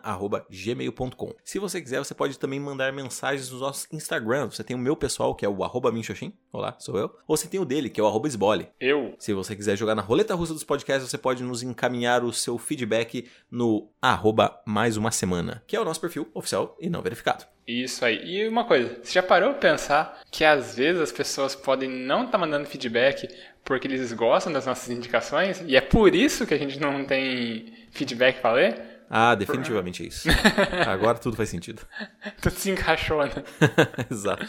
gmail.com. 0.49 1.33
Se 1.43 1.57
você 1.57 1.81
quiser, 1.81 1.99
você 1.99 2.13
pode 2.13 2.37
também 2.37 2.59
mandar 2.59 2.93
mensagens 2.93 3.49
nos 3.49 3.61
nossos 3.61 3.87
Instagram. 3.91 4.51
Você 4.51 4.63
tem 4.63 4.75
o 4.75 4.79
meu 4.79 4.95
pessoal, 4.95 5.33
que 5.33 5.45
é 5.45 5.49
o 5.49 5.63
arroba 5.63 5.91
Minxoxin. 5.91 6.33
Olá, 6.51 6.75
sou 6.79 6.97
eu. 6.97 7.13
Ou 7.27 7.35
você 7.35 7.47
tem 7.47 7.59
o 7.59 7.65
dele, 7.65 7.89
que 7.89 7.99
é 7.99 8.03
o 8.03 8.07
arroba 8.07 8.27
Esbole. 8.27 8.67
Eu. 8.79 9.15
Se 9.17 9.33
você 9.33 9.55
quiser 9.55 9.75
jogar 9.75 9.95
na 9.95 10.01
roleta 10.01 10.35
russa 10.35 10.53
dos 10.53 10.63
podcasts, 10.63 11.09
você 11.09 11.17
pode 11.17 11.43
nos 11.43 11.63
encaminhar 11.63 12.23
o 12.23 12.31
seu 12.31 12.57
feedback 12.57 13.29
no 13.49 13.89
arroba 14.01 14.48
mais 14.65 14.97
uma 14.97 15.11
semana, 15.11 15.63
que 15.67 15.75
é 15.75 15.79
o 15.79 15.85
nosso 15.85 16.01
perfil 16.01 16.29
oficial 16.33 16.77
e 16.79 16.89
não 16.89 17.01
verificado. 17.01 17.45
Isso 17.67 18.03
aí. 18.03 18.21
E 18.23 18.47
uma 18.47 18.65
coisa, 18.65 18.99
você 19.01 19.13
já 19.13 19.23
parou 19.23 19.51
pra 19.51 19.71
pensar 19.71 20.19
que 20.31 20.43
às 20.43 20.75
vezes 20.75 21.01
as 21.01 21.11
pessoas 21.11 21.55
podem 21.55 21.89
não 21.89 22.21
estar 22.21 22.33
tá 22.33 22.37
mandando 22.37 22.67
feedback 22.67 23.27
porque 23.63 23.87
eles 23.87 24.11
gostam 24.13 24.51
das 24.51 24.65
nossas 24.65 24.89
indicações 24.89 25.61
e 25.65 25.75
é 25.75 25.81
por 25.81 26.15
isso 26.15 26.47
que 26.47 26.53
a 26.53 26.57
gente 26.57 26.79
não 26.79 27.05
tem 27.05 27.73
feedback 27.91 28.41
para 28.41 28.53
ler? 28.53 28.99
Ah, 29.09 29.33
definitivamente 29.33 30.03
é 30.03 30.07
isso. 30.07 30.29
Agora 30.87 31.17
tudo 31.17 31.35
faz 31.35 31.49
sentido. 31.49 31.81
tudo 32.41 32.53
se 32.53 32.69
encaixou, 32.69 33.25
né? 33.25 33.31
Exato. 34.09 34.47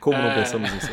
Como 0.00 0.18
não 0.18 0.34
pensamos 0.34 0.72
nisso? 0.72 0.90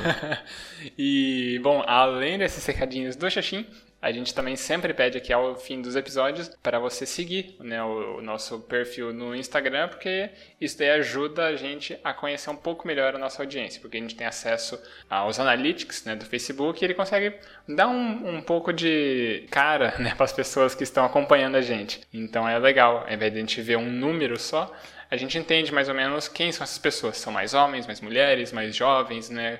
e, 0.98 1.60
bom, 1.64 1.84
além 1.88 2.38
desses 2.38 2.64
recadinhos 2.66 3.16
do 3.16 3.30
Xaxim, 3.30 3.66
a 4.02 4.12
gente 4.12 4.34
também 4.34 4.56
sempre 4.56 4.94
pede 4.94 5.18
aqui 5.18 5.34
ao 5.34 5.56
fim 5.56 5.82
dos 5.82 5.96
episódios 5.96 6.50
para 6.64 6.80
você 6.80 7.06
seguir 7.06 7.56
né, 7.60 7.84
o, 7.84 8.18
o, 8.18 8.22
nosso 8.22 8.60
perfil 8.62 9.14
no 9.14 9.36
Instagram, 9.36 9.90
porque 9.90 10.30
isso 10.60 10.78
daí 10.78 10.92
ajuda 10.92 11.48
a 11.48 11.56
gente 11.56 12.00
a 12.04 12.14
conhecer 12.14 12.50
um 12.50 12.56
pouco 12.56 12.88
melhor 12.88 13.14
a 13.14 13.18
nossa 13.18 13.42
audiência, 13.42 13.82
porque 13.82 13.98
a 13.98 14.00
gente 14.00 14.16
tem 14.16 14.26
acesso 14.26 14.82
aos 15.10 15.40
analytics 15.40 16.06
né, 16.06 16.16
do 16.16 16.26
Facebook 16.26 16.82
e 16.82 16.86
ele 16.86 16.94
consegue 16.94 17.36
dar 17.68 17.88
um, 17.88 18.38
um 18.38 18.42
pouco 18.42 18.72
de 18.72 19.46
cara 19.52 19.96
né, 20.00 20.14
para 20.16 20.26
as 20.26 20.34
pessoas 20.34 20.74
que 20.74 20.84
estão 20.84 21.04
acompanhando 21.04 21.56
a 21.56 21.62
gente. 21.62 22.02
Então 22.14 22.48
é 22.48 22.58
legal, 22.58 23.06
ao 23.06 23.14
invés 23.14 23.32
de 23.32 23.38
a 23.38 23.42
gente 23.42 23.62
ver 23.62 23.78
um 23.78 23.90
número 23.90 24.40
só, 24.40 24.74
a 25.10 25.18
gente 25.18 25.38
entende 25.38 25.74
mais 25.74 25.90
ou 25.90 25.96
menos 25.96 26.28
quem 26.28 26.52
são 26.52 26.64
essas 26.64 26.78
pessoas. 26.78 27.18
São 27.18 27.34
mais 27.34 27.54
homens, 27.54 27.88
mais 27.88 28.00
mulheres, 28.00 28.52
mais 28.52 28.76
jovens, 28.76 29.30
né? 29.30 29.60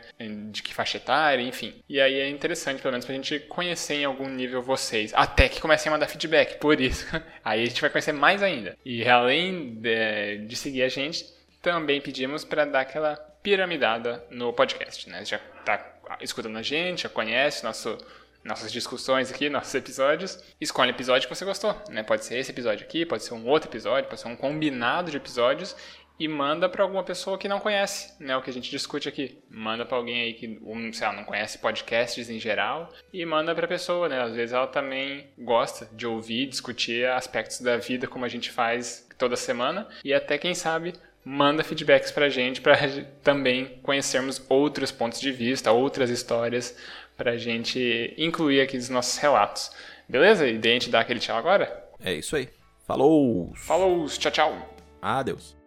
De 0.52 0.62
que 0.62 0.74
faixa 0.74 0.98
etária, 0.98 1.42
enfim. 1.42 1.82
E 1.90 2.00
aí 2.00 2.20
é 2.20 2.30
interessante, 2.30 2.82
pelo 2.82 2.92
menos, 2.92 3.06
pra 3.06 3.16
gente 3.16 3.40
conhecer 3.40 3.96
em 3.96 4.06
algum 4.06 4.30
nível 4.30 4.62
vocês. 4.62 5.12
Até 5.16 5.50
que 5.50 5.60
comecem 5.60 5.90
a 5.90 5.94
mandar 5.94 6.08
feedback, 6.08 6.60
por 6.60 6.80
isso. 6.80 7.06
Aí 7.44 7.64
a 7.64 7.66
gente 7.66 7.82
vai 7.82 7.90
conhecer 7.90 8.12
mais 8.12 8.44
ainda. 8.44 8.78
E 8.86 9.08
além 9.08 9.76
de, 9.76 10.38
de 10.46 10.56
seguir 10.56 10.84
a 10.84 10.90
gente, 10.90 11.26
também 11.62 12.00
pedimos 12.00 12.46
para 12.46 12.66
dar 12.66 12.82
aquela 12.82 13.16
piramidada 13.42 14.24
no 14.30 14.54
podcast, 14.54 15.10
né? 15.10 15.26
Já 15.26 15.40
tá 15.66 15.94
escutando 16.22 16.58
a 16.58 16.62
gente, 16.62 17.04
já 17.04 17.10
conhece 17.10 17.64
nosso 17.64 17.98
nossas 18.50 18.72
discussões 18.72 19.32
aqui, 19.32 19.48
nossos 19.48 19.76
episódios. 19.76 20.44
Escolhe 20.60 20.92
o 20.92 20.96
episódio 20.96 21.30
que 21.30 21.36
você 21.36 21.46
gostou, 21.46 21.80
né? 21.88 22.02
Pode 22.02 22.26
ser 22.26 22.40
esse 22.40 22.52
episódio 22.52 22.84
aqui, 22.84 23.06
pode 23.06 23.24
ser 23.24 23.36
um 23.36 23.48
outro 23.48 23.70
episódio, 23.70 24.10
pode 24.10 24.20
ser 24.20 24.28
um 24.28 24.36
combinado 24.36 25.12
de 25.12 25.18
episódios 25.18 25.76
e 26.20 26.28
manda 26.28 26.68
para 26.68 26.84
alguma 26.84 27.04
pessoa 27.04 27.38
que 27.38 27.48
não 27.48 27.62
conhece, 27.62 28.12
né, 28.22 28.36
o 28.36 28.42
que 28.42 28.50
a 28.50 28.54
gente 28.54 28.70
discute 28.70 29.08
aqui. 29.08 29.42
Manda 29.50 29.86
para 29.86 29.96
alguém 29.96 30.22
aí 30.22 30.34
que, 30.34 30.60
sei 30.92 31.08
lá, 31.08 31.14
não 31.14 31.24
conhece 31.24 31.60
podcasts 31.60 32.30
em 32.30 32.40
geral 32.40 32.92
e 33.14 33.24
manda 33.26 33.56
para 33.56 33.68
pessoa, 33.68 34.10
né? 34.10 34.20
Às 34.20 34.34
vezes 34.34 34.52
ela 34.52 34.68
também 34.68 35.28
gosta 35.38 35.88
de 35.94 36.06
ouvir, 36.06 36.48
discutir 36.48 37.08
aspectos 37.08 37.62
da 37.62 37.78
vida 37.78 38.08
como 38.08 38.26
a 38.26 38.30
gente 38.30 38.52
faz 38.52 39.08
toda 39.18 39.38
semana 39.38 39.88
e 40.04 40.14
até 40.14 40.38
quem 40.38 40.56
sabe 40.56 40.94
manda 41.24 41.64
feedbacks 41.64 42.12
pra 42.12 42.30
gente 42.30 42.60
para 42.60 42.76
também 43.24 43.80
conhecermos 43.84 44.44
outros 44.50 44.92
pontos 44.92 45.20
de 45.20 45.32
vista, 45.32 45.72
outras 45.72 46.10
histórias 46.10 46.76
para 47.20 47.32
a 47.32 47.38
gente 47.38 48.14
incluir 48.18 48.62
aqui 48.62 48.78
nos 48.78 48.88
nossos 48.88 49.18
relatos. 49.18 49.72
Beleza? 50.08 50.48
E 50.48 50.58
daí 50.58 50.72
a 50.72 50.74
gente 50.76 50.90
dá 50.90 51.02
aquele 51.02 51.20
tchau 51.20 51.38
agora? 51.38 51.84
É 52.00 52.14
isso 52.14 52.38
aí. 52.38 52.48
Falou! 52.88 53.54
Falou! 53.58 54.08
Tchau, 54.08 54.32
tchau! 54.32 54.76
Adeus! 55.02 55.59